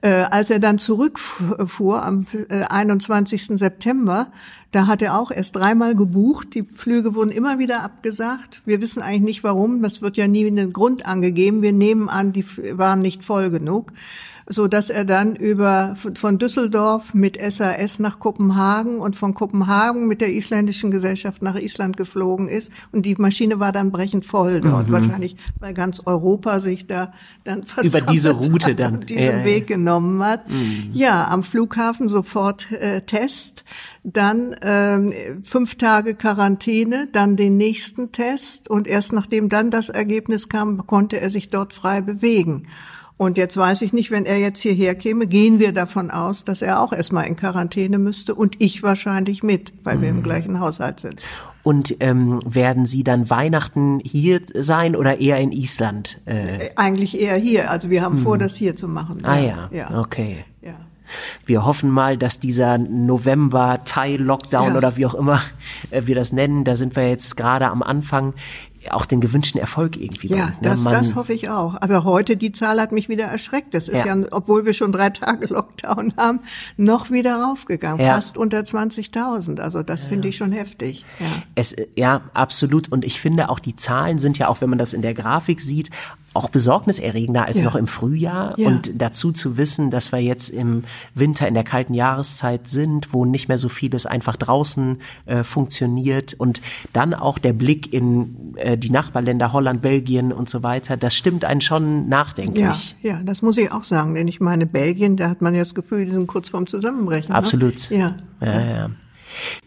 [0.01, 3.51] Äh, als er dann zurückfuhr am 21.
[3.51, 4.31] Äh, September,
[4.70, 6.55] da hat er auch erst dreimal gebucht.
[6.55, 8.62] Die Flüge wurden immer wieder abgesagt.
[8.64, 9.83] Wir wissen eigentlich nicht warum.
[9.83, 11.62] Das wird ja nie in den Grund angegeben.
[11.62, 12.45] Wir nehmen an, die
[12.76, 13.93] waren nicht voll genug
[14.49, 20.20] so dass er dann über von Düsseldorf mit SAS nach Kopenhagen und von Kopenhagen mit
[20.20, 24.88] der isländischen Gesellschaft nach Island geflogen ist und die Maschine war dann brechend voll dort,
[24.88, 24.92] mhm.
[24.92, 27.12] wahrscheinlich weil ganz Europa sich da
[27.44, 29.76] dann über diese Route dann und diesen ja, Weg ja.
[29.76, 30.49] genommen hat.
[30.49, 30.90] Mhm.
[30.92, 33.64] Ja, am Flughafen sofort äh, Test,
[34.03, 40.49] dann ähm, fünf Tage Quarantäne, dann den nächsten Test und erst nachdem dann das Ergebnis
[40.49, 42.66] kam, konnte er sich dort frei bewegen.
[43.19, 46.62] Und jetzt weiß ich nicht, wenn er jetzt hierher käme, gehen wir davon aus, dass
[46.62, 50.03] er auch erstmal in Quarantäne müsste und ich wahrscheinlich mit, weil mhm.
[50.03, 50.23] wir im mhm.
[50.23, 51.21] gleichen Haushalt sind.
[51.64, 56.21] Und ähm, werden Sie dann Weihnachten hier sein oder eher in Island?
[56.27, 56.66] Äh?
[56.66, 57.73] äh eigentlich eher hier.
[57.73, 58.23] Also wir haben mhm.
[58.23, 59.25] vor, das hier zu machen.
[59.25, 59.99] Ah ja, ja.
[59.99, 60.45] okay.
[60.62, 60.77] Ja.
[61.45, 64.77] Wir hoffen mal, dass dieser November-Thai-Lockdown ja.
[64.77, 65.41] oder wie auch immer
[65.91, 68.35] äh, wir das nennen, da sind wir jetzt gerade am Anfang,
[68.91, 70.68] auch den gewünschten Erfolg irgendwie Ja, bringt, ne?
[70.70, 71.76] das, das hoffe ich auch.
[71.81, 73.74] Aber heute, die Zahl hat mich wieder erschreckt.
[73.74, 76.41] Das ist ja, ja obwohl wir schon drei Tage Lockdown haben,
[76.76, 78.05] noch wieder raufgegangen.
[78.05, 78.14] Ja.
[78.14, 79.61] Fast unter 20.000.
[79.61, 80.09] Also das ja.
[80.11, 81.05] finde ich schon heftig.
[81.18, 81.26] Ja.
[81.55, 82.91] Es, ja, absolut.
[82.91, 85.61] Und ich finde auch die Zahlen sind ja auch, wenn man das in der Grafik
[85.61, 85.91] sieht,
[86.35, 87.64] auch besorgniserregender als ja.
[87.64, 88.59] noch im Frühjahr.
[88.59, 88.68] Ja.
[88.68, 93.24] Und dazu zu wissen, dass wir jetzt im Winter in der kalten Jahreszeit sind, wo
[93.24, 96.61] nicht mehr so vieles einfach draußen äh, funktioniert und
[96.93, 101.45] dann auch der Blick in äh, die Nachbarländer Holland, Belgien und so weiter, das stimmt
[101.45, 102.97] einen schon nachdenklich.
[103.03, 105.61] Ja, ja, das muss ich auch sagen, denn ich meine Belgien, da hat man ja
[105.61, 107.31] das Gefühl, die sind kurz vorm Zusammenbrechen.
[107.31, 107.39] Ne?
[107.39, 107.91] Absolut.
[107.91, 107.99] Ne?
[107.99, 108.16] Ja.
[108.41, 108.61] ja.
[108.61, 108.91] ja.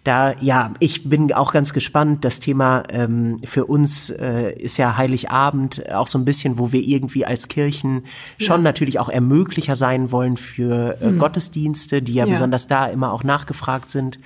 [0.03, 2.26] Da, ja, ich bin auch ganz gespannt.
[2.26, 6.82] Das Thema ähm, für uns äh, ist ja Heiligabend auch so ein bisschen, wo wir
[6.82, 8.03] irgendwie als Kirchen
[8.38, 8.47] ja.
[8.47, 11.19] schon natürlich auch Ermöglicher sein wollen für äh, hm.
[11.19, 14.19] Gottesdienste, die ja, ja besonders da immer auch nachgefragt sind.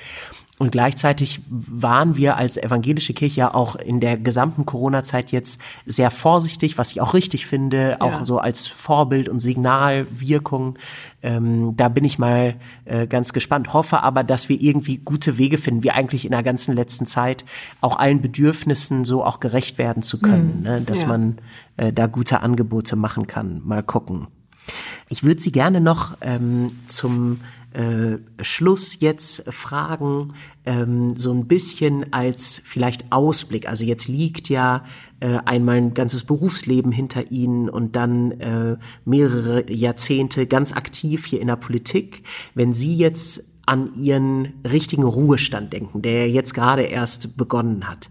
[0.58, 6.12] Und gleichzeitig waren wir als evangelische Kirche ja auch in der gesamten Corona-Zeit jetzt sehr
[6.12, 8.26] vorsichtig, was ich auch richtig finde, auch ja.
[8.26, 10.80] so als Vorbild und Signalwirkung.
[11.22, 15.58] Ähm, da bin ich mal äh, ganz gespannt, hoffe aber, dass wir irgendwie gute Wege
[15.58, 17.43] finden, wie eigentlich in der ganzen letzten Zeit
[17.82, 20.64] auch allen Bedürfnissen so auch gerecht werden zu können, mhm.
[20.64, 20.82] ne?
[20.82, 21.08] dass ja.
[21.08, 21.38] man
[21.76, 23.62] äh, da gute Angebote machen kann.
[23.66, 24.28] Mal gucken.
[25.10, 27.41] Ich würde Sie gerne noch ähm, zum
[27.76, 30.34] äh, Schluss jetzt fragen,
[30.66, 33.68] ähm, so ein bisschen als vielleicht Ausblick.
[33.68, 34.84] Also jetzt liegt ja
[35.20, 41.42] äh, einmal ein ganzes Berufsleben hinter Ihnen und dann äh, mehrere Jahrzehnte ganz aktiv hier
[41.42, 42.24] in der Politik.
[42.54, 48.10] Wenn Sie jetzt an Ihren richtigen Ruhestand denken, der jetzt gerade erst begonnen hat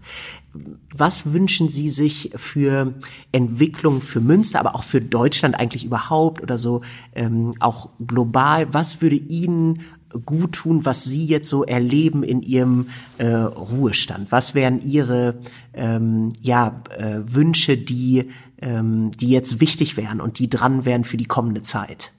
[0.93, 2.93] was wünschen Sie sich für
[3.31, 6.81] Entwicklung für Münster, aber auch für Deutschland eigentlich überhaupt oder so,
[7.13, 8.73] ähm, auch global?
[8.73, 9.81] Was würde Ihnen
[10.25, 12.87] gut tun, was Sie jetzt so erleben in Ihrem
[13.17, 14.31] äh, Ruhestand?
[14.31, 15.39] Was wären Ihre
[15.73, 18.29] ähm, ja, äh, Wünsche, die,
[18.61, 22.11] ähm, die jetzt wichtig wären und die dran wären für die kommende Zeit?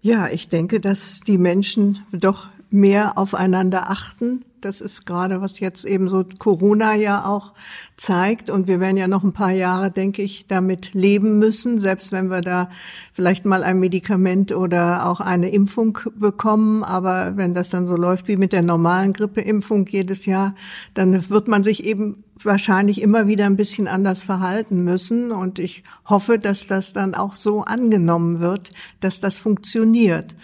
[0.00, 4.44] Ja, ich denke, dass die Menschen doch mehr aufeinander achten.
[4.60, 7.52] Das ist gerade, was jetzt eben so Corona ja auch
[7.96, 8.50] zeigt.
[8.50, 12.28] Und wir werden ja noch ein paar Jahre, denke ich, damit leben müssen, selbst wenn
[12.28, 12.70] wir da
[13.12, 16.84] vielleicht mal ein Medikament oder auch eine Impfung bekommen.
[16.84, 20.54] Aber wenn das dann so läuft wie mit der normalen Grippeimpfung jedes Jahr,
[20.94, 25.32] dann wird man sich eben wahrscheinlich immer wieder ein bisschen anders verhalten müssen.
[25.32, 30.34] Und ich hoffe, dass das dann auch so angenommen wird, dass das funktioniert.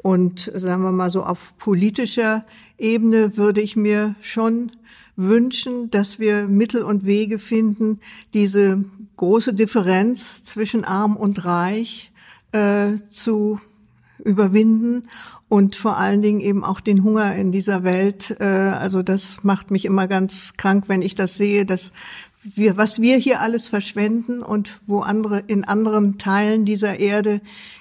[0.00, 2.44] Und sagen wir mal so auf politischer
[2.78, 4.72] Ebene würde ich mir schon
[5.16, 8.00] wünschen, dass wir Mittel und Wege finden,
[8.34, 8.84] diese
[9.16, 12.12] große Differenz zwischen arm und reich
[12.52, 13.60] äh, zu
[14.24, 15.08] überwinden
[15.48, 18.36] und vor allen Dingen eben auch den Hunger in dieser Welt.
[18.38, 21.92] Äh, also das macht mich immer ganz krank, wenn ich das sehe, dass
[22.42, 27.40] wir, was wir hier alles verschwenden und wo andere in anderen Teilen dieser Erde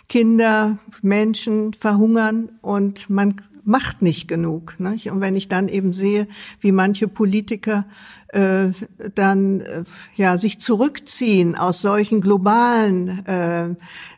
[0.09, 3.35] Kinder, Menschen verhungern und man
[3.67, 4.79] macht nicht genug.
[4.79, 5.11] Nicht?
[5.11, 6.27] Und wenn ich dann eben sehe,
[6.61, 7.85] wie manche Politiker
[8.29, 8.71] äh,
[9.15, 9.83] dann äh,
[10.15, 13.69] ja sich zurückziehen aus solchen globalen äh,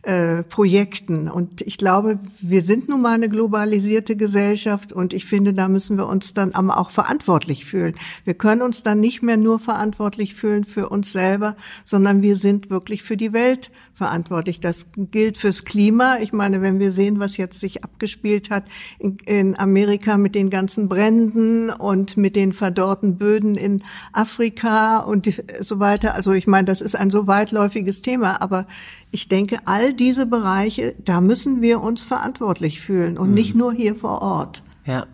[0.01, 1.27] äh, Projekten.
[1.27, 5.97] Und ich glaube, wir sind nun mal eine globalisierte Gesellschaft und ich finde, da müssen
[5.97, 7.95] wir uns dann aber auch verantwortlich fühlen.
[8.25, 12.69] Wir können uns dann nicht mehr nur verantwortlich fühlen für uns selber, sondern wir sind
[12.69, 14.61] wirklich für die Welt verantwortlich.
[14.61, 16.17] Das gilt fürs Klima.
[16.21, 18.63] Ich meine, wenn wir sehen, was jetzt sich abgespielt hat
[18.97, 23.83] in, in Amerika mit den ganzen Bränden und mit den verdorrten Böden in
[24.13, 26.15] Afrika und so weiter.
[26.15, 28.65] Also ich meine, das ist ein so weitläufiges Thema, aber
[29.11, 33.35] ich denke, all diese Bereiche, da müssen wir uns verantwortlich fühlen und mhm.
[33.35, 34.63] nicht nur hier vor Ort.
[34.85, 35.05] Ja.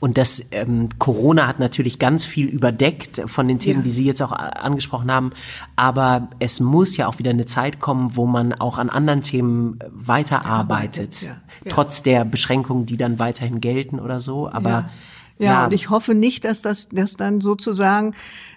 [0.00, 3.84] Und das ähm, Corona hat natürlich ganz viel überdeckt von den Themen, ja.
[3.84, 5.30] die Sie jetzt auch angesprochen haben.
[5.76, 9.78] Aber es muss ja auch wieder eine Zeit kommen, wo man auch an anderen Themen
[9.92, 11.28] weiterarbeitet, ja,
[11.64, 11.70] ja.
[11.70, 14.48] trotz der Beschränkungen, die dann weiterhin gelten oder so.
[14.50, 14.90] Aber ja,
[15.38, 18.14] ja, und ich hoffe nicht, dass das, dass dann sozusagen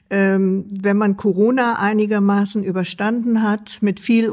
[0.09, 4.31] wenn man Corona einigermaßen überstanden hat, mit viel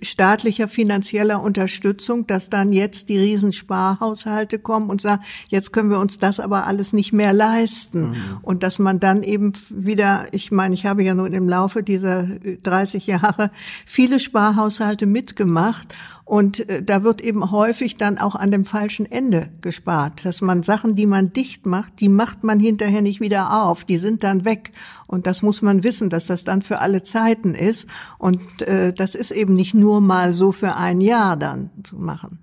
[0.00, 6.18] staatlicher finanzieller Unterstützung, dass dann jetzt die Riesensparhaushalte kommen und sagen, jetzt können wir uns
[6.18, 8.10] das aber alles nicht mehr leisten.
[8.10, 8.16] Mhm.
[8.42, 12.28] Und dass man dann eben wieder, ich meine, ich habe ja nun im Laufe dieser
[12.62, 13.50] 30 Jahre
[13.84, 15.94] viele Sparhaushalte mitgemacht
[16.26, 20.64] und äh, da wird eben häufig dann auch an dem falschen Ende gespart, dass man
[20.64, 24.44] Sachen, die man dicht macht, die macht man hinterher nicht wieder auf, die sind dann
[24.44, 24.72] weg.
[25.06, 27.88] Und das muss man wissen, dass das dann für alle Zeiten ist.
[28.18, 32.40] Und äh, das ist eben nicht nur mal so für ein Jahr dann zu machen.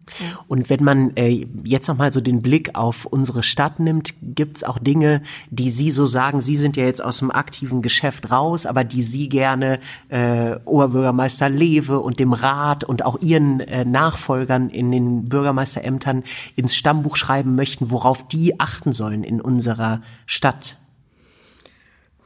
[0.47, 4.79] Und wenn man äh, jetzt nochmal so den Blick auf unsere Stadt nimmt, gibt's auch
[4.79, 8.85] Dinge, die Sie so sagen, Sie sind ja jetzt aus dem aktiven Geschäft raus, aber
[8.85, 14.91] die Sie gerne äh, Oberbürgermeister Lewe und dem Rat und auch Ihren äh, Nachfolgern in
[14.91, 16.23] den Bürgermeisterämtern
[16.55, 20.77] ins Stammbuch schreiben möchten, worauf die achten sollen in unserer Stadt?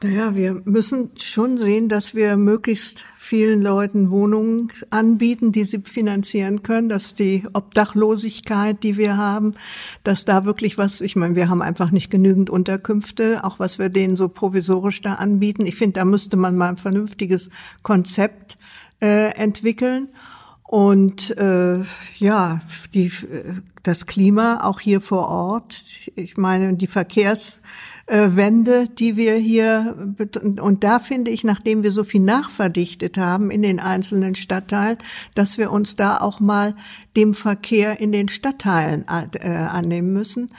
[0.02, 6.62] Naja, wir müssen schon sehen, dass wir möglichst vielen Leuten Wohnungen anbieten, die sie finanzieren
[6.62, 9.54] können, dass die Obdachlosigkeit, die wir haben,
[10.04, 13.88] dass da wirklich was, ich meine, wir haben einfach nicht genügend Unterkünfte, auch was wir
[13.88, 15.66] denen so provisorisch da anbieten.
[15.66, 17.50] Ich finde, da müsste man mal ein vernünftiges
[17.82, 18.56] Konzept
[19.00, 20.10] äh, entwickeln.
[20.68, 21.80] Und äh,
[22.18, 22.60] ja,
[22.92, 23.10] die,
[23.82, 25.82] das Klima auch hier vor Ort,
[26.14, 30.14] ich meine, die Verkehrswende, die wir hier,
[30.60, 34.98] und da finde ich, nachdem wir so viel nachverdichtet haben in den einzelnen Stadtteilen,
[35.34, 36.76] dass wir uns da auch mal
[37.16, 39.06] dem Verkehr in den Stadtteilen
[39.40, 40.50] äh, annehmen müssen.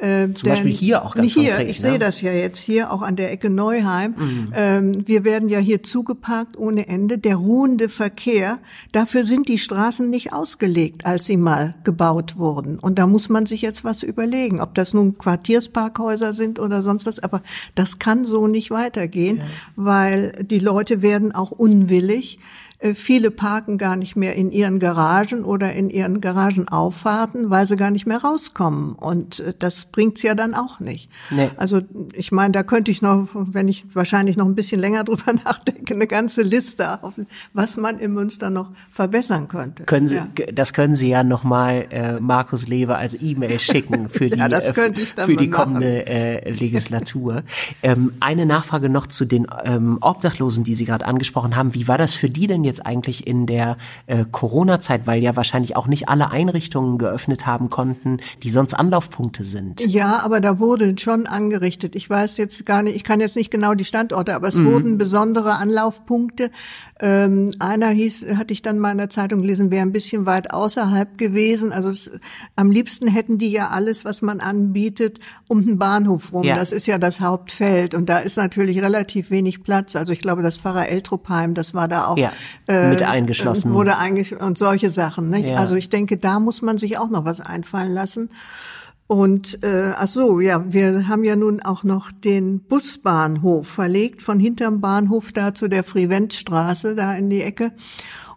[0.00, 1.70] Äh, Zum Beispiel hier auch ganz hier, konkret.
[1.70, 1.90] Ich ne?
[1.90, 4.14] sehe das ja jetzt hier auch an der Ecke Neuheim.
[4.16, 4.52] Mhm.
[4.54, 7.18] Ähm, wir werden ja hier zugeparkt ohne Ende.
[7.18, 8.58] Der ruhende Verkehr,
[8.92, 12.78] dafür sind die Straßen nicht ausgelegt, als sie mal gebaut wurden.
[12.78, 17.06] Und da muss man sich jetzt was überlegen, ob das nun Quartiersparkhäuser sind oder sonst
[17.06, 17.18] was.
[17.18, 17.42] Aber
[17.74, 19.44] das kann so nicht weitergehen, ja.
[19.74, 22.38] weil die Leute werden auch unwillig.
[22.80, 27.76] Äh, viele parken gar nicht mehr in ihren Garagen oder in ihren Garagenauffahrten, weil sie
[27.76, 28.92] gar nicht mehr rauskommen.
[28.94, 31.10] Und äh, das bringt's ja dann auch nicht.
[31.30, 31.50] Nee.
[31.56, 31.80] Also
[32.12, 35.94] ich meine, da könnte ich noch, wenn ich wahrscheinlich noch ein bisschen länger drüber nachdenke,
[35.94, 37.14] eine ganze Liste auf,
[37.52, 39.82] was man in Münster noch verbessern könnte.
[39.84, 40.28] Können Sie, ja.
[40.52, 44.72] Das können Sie ja nochmal äh, Markus Lewe als E-Mail schicken für die, ja, äh,
[44.72, 47.42] für die kommende äh, Legislatur.
[47.82, 51.74] ähm, eine Nachfrage noch zu den ähm, Obdachlosen, die Sie gerade angesprochen haben.
[51.74, 55.76] Wie war das für die denn jetzt eigentlich in der äh, Corona-Zeit, weil ja wahrscheinlich
[55.76, 59.80] auch nicht alle Einrichtungen geöffnet haben konnten, die sonst Anlaufpunkte sind.
[59.80, 61.96] Ja, aber da wurde schon angerichtet.
[61.96, 64.66] Ich weiß jetzt gar nicht, ich kann jetzt nicht genau die Standorte, aber es mhm.
[64.66, 66.50] wurden besondere Anlaufpunkte.
[67.00, 70.52] Ähm, einer hieß, hatte ich dann mal in der Zeitung gelesen, wäre ein bisschen weit
[70.52, 71.72] außerhalb gewesen.
[71.72, 72.10] Also es,
[72.56, 76.44] am liebsten hätten die ja alles, was man anbietet, um den Bahnhof rum.
[76.44, 76.54] Ja.
[76.54, 79.96] Das ist ja das Hauptfeld und da ist natürlich relativ wenig Platz.
[79.96, 82.32] Also ich glaube, das Pfarrer Eltropheim, das war da auch ja,
[82.68, 83.72] äh, mit eingeschlossen.
[83.72, 85.30] Wurde eingeschlossen und solche Sachen.
[85.30, 85.48] Nicht?
[85.48, 85.56] Ja.
[85.56, 88.30] Also ich denke, da muss man sich auch noch was einfallen lassen.
[89.06, 94.38] Und äh, ach so, ja, wir haben ja nun auch noch den Busbahnhof verlegt von
[94.38, 97.72] hinterm Bahnhof da zu der Friventstraße da in die Ecke.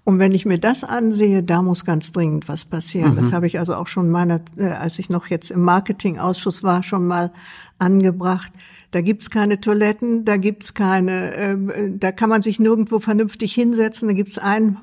[0.06, 3.12] Und wenn ich mir das ansehe, da muss ganz dringend was passieren.
[3.12, 3.16] Mhm.
[3.18, 6.84] Das habe ich also auch schon meiner, äh, als ich noch jetzt im Marketingausschuss war,
[6.84, 7.34] schon mal
[7.78, 8.52] angebracht.
[8.92, 11.58] Da gibt's keine Toiletten, da gibt's keine, äh,
[11.98, 14.10] da kann man sich nirgendwo vernünftig hinsetzen.
[14.10, 14.78] Da gibt's einen,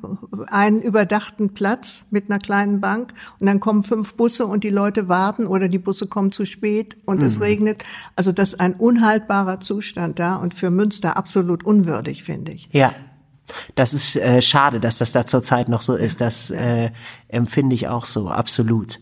[0.47, 5.09] einen überdachten Platz mit einer kleinen Bank und dann kommen fünf Busse und die Leute
[5.09, 7.27] warten oder die Busse kommen zu spät und mhm.
[7.27, 7.85] es regnet.
[8.17, 12.69] Also das ist ein unhaltbarer Zustand da und für Münster absolut unwürdig, finde ich.
[12.73, 12.95] Ja.
[13.75, 16.21] Das ist äh, schade, dass das da zurzeit noch so ist.
[16.21, 16.91] Das äh,
[17.29, 19.01] empfinde ich auch so, absolut.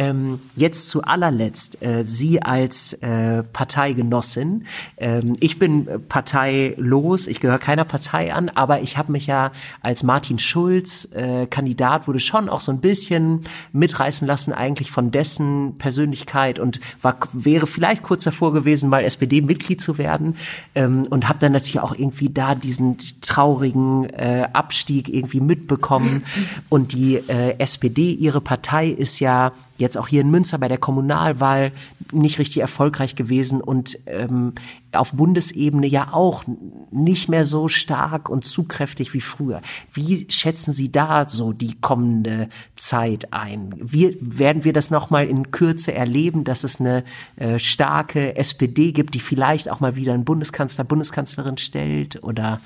[0.00, 4.64] Ähm, jetzt zu allerletzt, äh, Sie als äh, Parteigenossin.
[4.96, 10.02] Ähm, ich bin parteilos, ich gehöre keiner Partei an, aber ich habe mich ja als
[10.02, 13.42] Martin Schulz äh, Kandidat, wurde schon auch so ein bisschen
[13.74, 19.82] mitreißen lassen eigentlich von dessen Persönlichkeit und war, wäre vielleicht kurz davor gewesen, mal SPD-Mitglied
[19.82, 20.36] zu werden
[20.74, 26.24] ähm, und habe dann natürlich auch irgendwie da diesen traurigen äh, Abstieg irgendwie mitbekommen
[26.70, 30.78] und die äh, SPD, ihre Partei ist ja jetzt auch hier in Münster bei der
[30.78, 31.72] Kommunalwahl
[32.12, 34.54] nicht richtig erfolgreich gewesen und ähm,
[34.92, 36.44] auf Bundesebene ja auch
[36.90, 39.60] nicht mehr so stark und zugkräftig wie früher.
[39.92, 43.74] Wie schätzen Sie da so die kommende Zeit ein?
[43.78, 47.04] Wie, werden wir das nochmal in Kürze erleben, dass es eine
[47.36, 52.60] äh, starke SPD gibt, die vielleicht auch mal wieder einen Bundeskanzler, Bundeskanzlerin stellt oder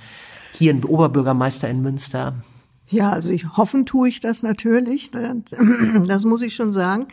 [0.52, 2.34] hier einen Oberbürgermeister in Münster?
[2.86, 5.10] Ja, also ich hoffen tue ich das natürlich.
[6.06, 7.06] Das muss ich schon sagen.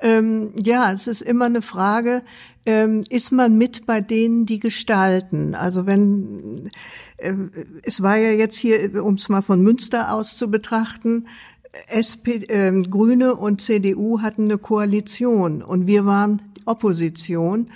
[0.00, 2.22] Ähm, ja, es ist immer eine Frage,
[2.64, 5.54] ähm, ist man mit bei denen, die gestalten?
[5.54, 6.68] Also wenn,
[7.16, 7.34] äh,
[7.82, 11.26] es war ja jetzt hier, um es mal von Münster aus zu betrachten,
[11.90, 17.70] SP, äh, Grüne und CDU hatten eine Koalition und wir waren Opposition.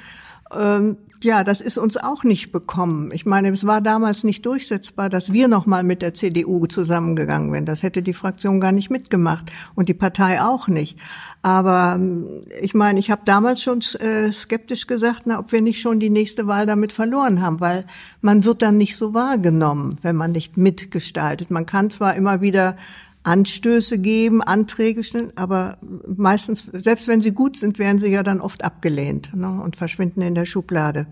[0.53, 3.11] Ähm, ja, das ist uns auch nicht bekommen.
[3.13, 7.53] Ich meine, es war damals nicht durchsetzbar, dass wir noch mal mit der CDU zusammengegangen
[7.53, 7.67] wären.
[7.67, 10.99] Das hätte die Fraktion gar nicht mitgemacht und die Partei auch nicht.
[11.43, 15.81] Aber ähm, ich meine, ich habe damals schon äh, skeptisch gesagt, na, ob wir nicht
[15.81, 17.87] schon die nächste Wahl damit verloren haben, weil
[18.21, 21.51] man wird dann nicht so wahrgenommen, wenn man nicht mitgestaltet.
[21.51, 22.77] Man kann zwar immer wieder
[23.23, 28.41] Anstöße geben, Anträge stellen, aber meistens, selbst wenn sie gut sind, werden sie ja dann
[28.41, 31.07] oft abgelehnt ne, und verschwinden in der Schublade.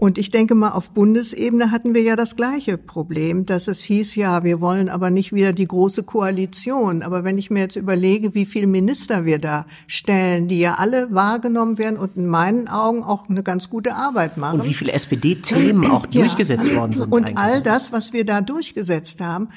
[0.00, 4.14] Und ich denke mal, auf Bundesebene hatten wir ja das gleiche Problem, dass es hieß,
[4.14, 7.02] ja, wir wollen aber nicht wieder die große Koalition.
[7.02, 11.12] Aber wenn ich mir jetzt überlege, wie viele Minister wir da stellen, die ja alle
[11.12, 14.60] wahrgenommen werden und in meinen Augen auch eine ganz gute Arbeit machen.
[14.60, 17.10] Und wie viele SPD-Themen auch durchgesetzt worden sind.
[17.10, 19.48] Und all das, was wir da durchgesetzt haben,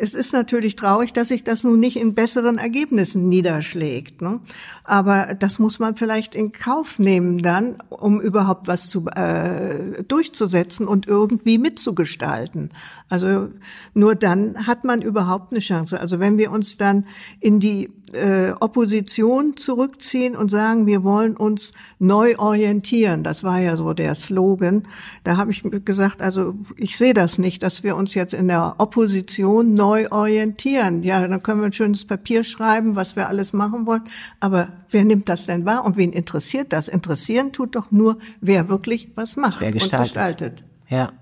[0.00, 4.20] es ist natürlich traurig, dass sich das nun nicht in besseren Ergebnissen niederschlägt.
[4.20, 4.40] Ne?
[4.84, 10.86] Aber das muss man vielleicht in Kauf nehmen dann, um überhaupt was zu, äh, durchzusetzen
[10.86, 12.70] und irgendwie mitzugestalten.
[13.08, 13.48] Also
[13.94, 15.98] nur dann hat man überhaupt eine Chance.
[15.98, 17.06] Also wenn wir uns dann
[17.40, 23.22] in die äh, Opposition zurückziehen und sagen, wir wollen uns neu orientieren.
[23.22, 24.84] Das war ja so der Slogan.
[25.24, 28.76] Da habe ich gesagt, also ich sehe das nicht, dass wir uns jetzt in der
[28.78, 31.02] Opposition neu orientieren.
[31.02, 34.04] Ja, dann können wir ein schönes Papier schreiben, was wir alles machen wollen.
[34.40, 36.88] Aber wer nimmt das denn wahr und wen interessiert das?
[36.88, 39.98] Interessieren tut doch nur, wer wirklich was macht wer gestaltet.
[39.98, 40.64] und gestaltet.
[40.88, 41.12] Ja.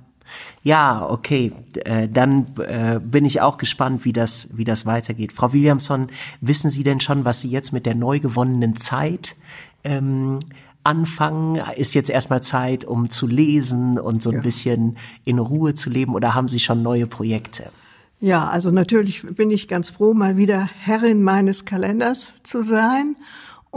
[0.62, 1.52] Ja, okay.
[1.84, 5.32] Äh, dann äh, bin ich auch gespannt, wie das, wie das weitergeht.
[5.32, 6.08] Frau Williamson,
[6.40, 9.36] wissen Sie denn schon, was Sie jetzt mit der neu gewonnenen Zeit
[9.84, 10.38] ähm,
[10.84, 11.60] anfangen?
[11.76, 14.42] Ist jetzt erstmal Zeit, um zu lesen und so ein ja.
[14.42, 17.70] bisschen in Ruhe zu leben oder haben Sie schon neue Projekte?
[18.18, 23.16] Ja, also natürlich bin ich ganz froh, mal wieder Herrin meines Kalenders zu sein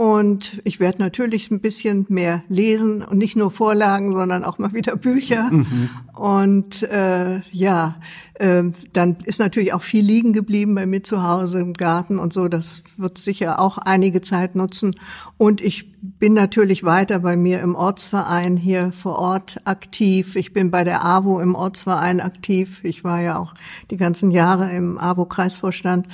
[0.00, 4.72] Und ich werde natürlich ein bisschen mehr lesen und nicht nur Vorlagen, sondern auch mal
[4.72, 5.50] wieder Bücher.
[5.50, 5.90] Mhm.
[6.14, 7.96] Und äh, ja,
[8.32, 8.62] äh,
[8.94, 12.48] dann ist natürlich auch viel liegen geblieben bei mir zu Hause im Garten und so.
[12.48, 14.96] Das wird sicher auch einige Zeit nutzen.
[15.36, 20.34] Und ich bin natürlich weiter bei mir im Ortsverein hier vor Ort aktiv.
[20.34, 22.80] Ich bin bei der AWO im Ortsverein aktiv.
[22.84, 23.52] Ich war ja auch
[23.90, 26.08] die ganzen Jahre im AWO-Kreisvorstand.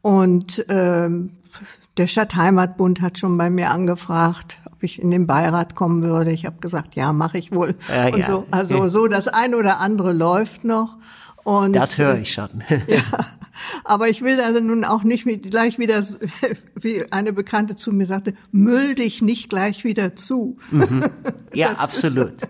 [0.00, 1.32] Und ähm,
[1.96, 6.30] der Stadtheimatbund hat schon bei mir angefragt, ob ich in den Beirat kommen würde.
[6.30, 7.74] Ich habe gesagt, ja, mache ich wohl.
[7.88, 8.26] Ja, und ja.
[8.26, 10.98] so, also so das ein oder andere läuft noch.
[11.44, 12.48] Und, das höre ich schon.
[12.86, 13.02] ja,
[13.84, 16.02] aber ich will also nun auch nicht mit, gleich wieder,
[16.74, 20.58] wie eine Bekannte zu mir sagte, müll dich nicht gleich wieder zu.
[20.70, 21.04] Mhm.
[21.54, 22.42] Ja, das absolut.
[22.42, 22.48] Ist,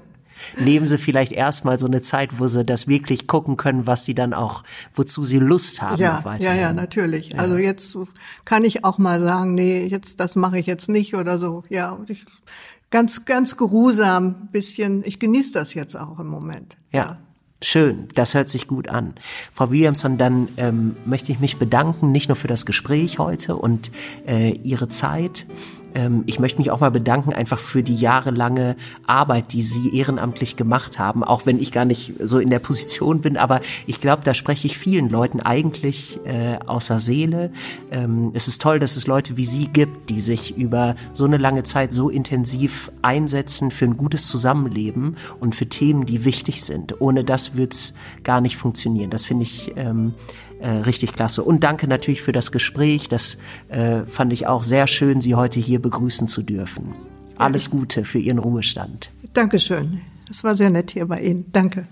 [0.58, 4.14] nehmen sie vielleicht erstmal so eine Zeit, wo sie das wirklich gucken können, was sie
[4.14, 4.62] dann auch,
[4.94, 6.00] wozu sie Lust haben.
[6.00, 7.30] Ja, ja, ja, natürlich.
[7.30, 7.38] Ja.
[7.38, 7.96] Also jetzt
[8.44, 11.64] kann ich auch mal sagen, nee, jetzt das mache ich jetzt nicht oder so.
[11.68, 12.24] Ja, ich,
[12.90, 15.02] ganz, ganz geruhsam, bisschen.
[15.04, 16.76] Ich genieße das jetzt auch im Moment.
[16.92, 17.00] ja.
[17.00, 17.18] ja.
[17.62, 19.14] Schön, das hört sich gut an.
[19.50, 23.90] Frau Williamson, dann ähm, möchte ich mich bedanken, nicht nur für das Gespräch heute und
[24.26, 25.46] äh, Ihre Zeit,
[25.96, 28.76] ähm, ich möchte mich auch mal bedanken einfach für die jahrelange
[29.06, 33.22] Arbeit, die Sie ehrenamtlich gemacht haben, auch wenn ich gar nicht so in der Position
[33.22, 37.50] bin, aber ich glaube, da spreche ich vielen Leuten eigentlich äh, außer Seele.
[37.90, 41.38] Ähm, es ist toll, dass es Leute wie Sie gibt, die sich über so eine
[41.38, 47.00] lange Zeit so intensiv einsetzen für ein gutes Zusammenleben und für Themen, die wichtig sind.
[47.00, 49.10] Ohne das wird es gar nicht funktionieren.
[49.10, 50.12] Das finde ich ähm,
[50.60, 51.42] äh, richtig klasse.
[51.42, 53.08] Und danke natürlich für das Gespräch.
[53.08, 53.38] Das
[53.68, 56.94] äh, fand ich auch sehr schön, Sie heute hier begrüßen zu dürfen.
[57.36, 59.10] Alles Gute für Ihren Ruhestand.
[59.34, 60.00] Dankeschön.
[60.30, 61.44] Es war sehr nett hier bei Ihnen.
[61.52, 61.86] Danke.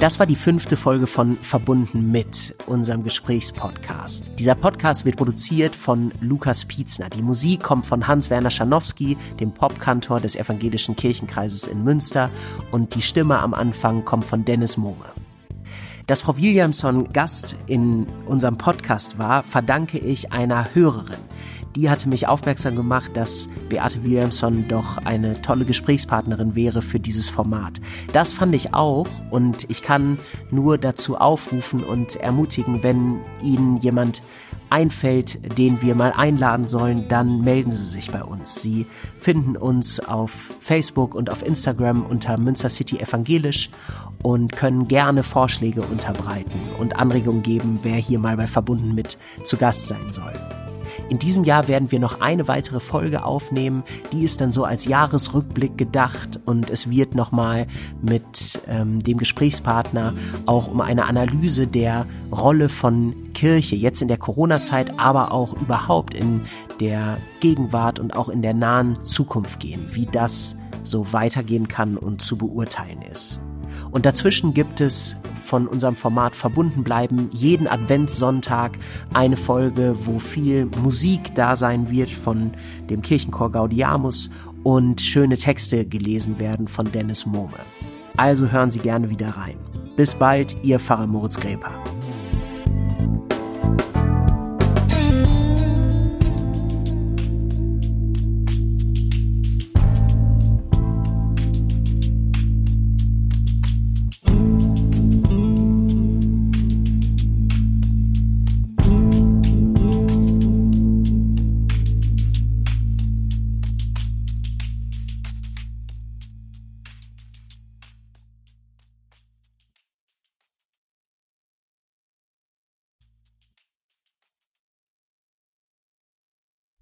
[0.00, 4.30] Das war die fünfte Folge von Verbunden mit unserem Gesprächspodcast.
[4.38, 7.10] Dieser Podcast wird produziert von Lukas Pietzner.
[7.10, 12.30] Die Musik kommt von Hans-Werner Schanowski, dem Popkantor des Evangelischen Kirchenkreises in Münster
[12.72, 15.04] und die Stimme am Anfang kommt von Dennis Mohme.
[16.06, 21.20] Dass Frau Williamson Gast in unserem Podcast war, verdanke ich einer Hörerin
[21.76, 27.28] die hatte mich aufmerksam gemacht, dass Beate Williamson doch eine tolle Gesprächspartnerin wäre für dieses
[27.28, 27.80] Format.
[28.12, 30.18] Das fand ich auch und ich kann
[30.50, 34.22] nur dazu aufrufen und ermutigen, wenn Ihnen jemand
[34.68, 38.62] einfällt, den wir mal einladen sollen, dann melden Sie sich bei uns.
[38.62, 38.86] Sie
[39.18, 43.70] finden uns auf Facebook und auf Instagram unter Münster City Evangelisch
[44.22, 49.56] und können gerne Vorschläge unterbreiten und Anregungen geben, wer hier mal bei Verbunden mit zu
[49.56, 50.59] Gast sein soll.
[51.10, 53.82] In diesem Jahr werden wir noch eine weitere Folge aufnehmen.
[54.12, 57.66] Die ist dann so als Jahresrückblick gedacht und es wird nochmal
[58.00, 60.14] mit ähm, dem Gesprächspartner
[60.46, 66.14] auch um eine Analyse der Rolle von Kirche jetzt in der Corona-Zeit, aber auch überhaupt
[66.14, 66.42] in
[66.78, 72.22] der Gegenwart und auch in der nahen Zukunft gehen, wie das so weitergehen kann und
[72.22, 73.42] zu beurteilen ist.
[73.90, 78.78] Und dazwischen gibt es von unserem Format verbunden bleiben jeden Adventssonntag
[79.12, 82.52] eine Folge, wo viel Musik da sein wird von
[82.88, 84.30] dem Kirchenchor Gaudiamus
[84.62, 87.58] und schöne Texte gelesen werden von Dennis Mohme.
[88.16, 89.56] Also hören Sie gerne wieder rein.
[89.96, 91.72] Bis bald, Ihr Pfarrer Moritz Greper.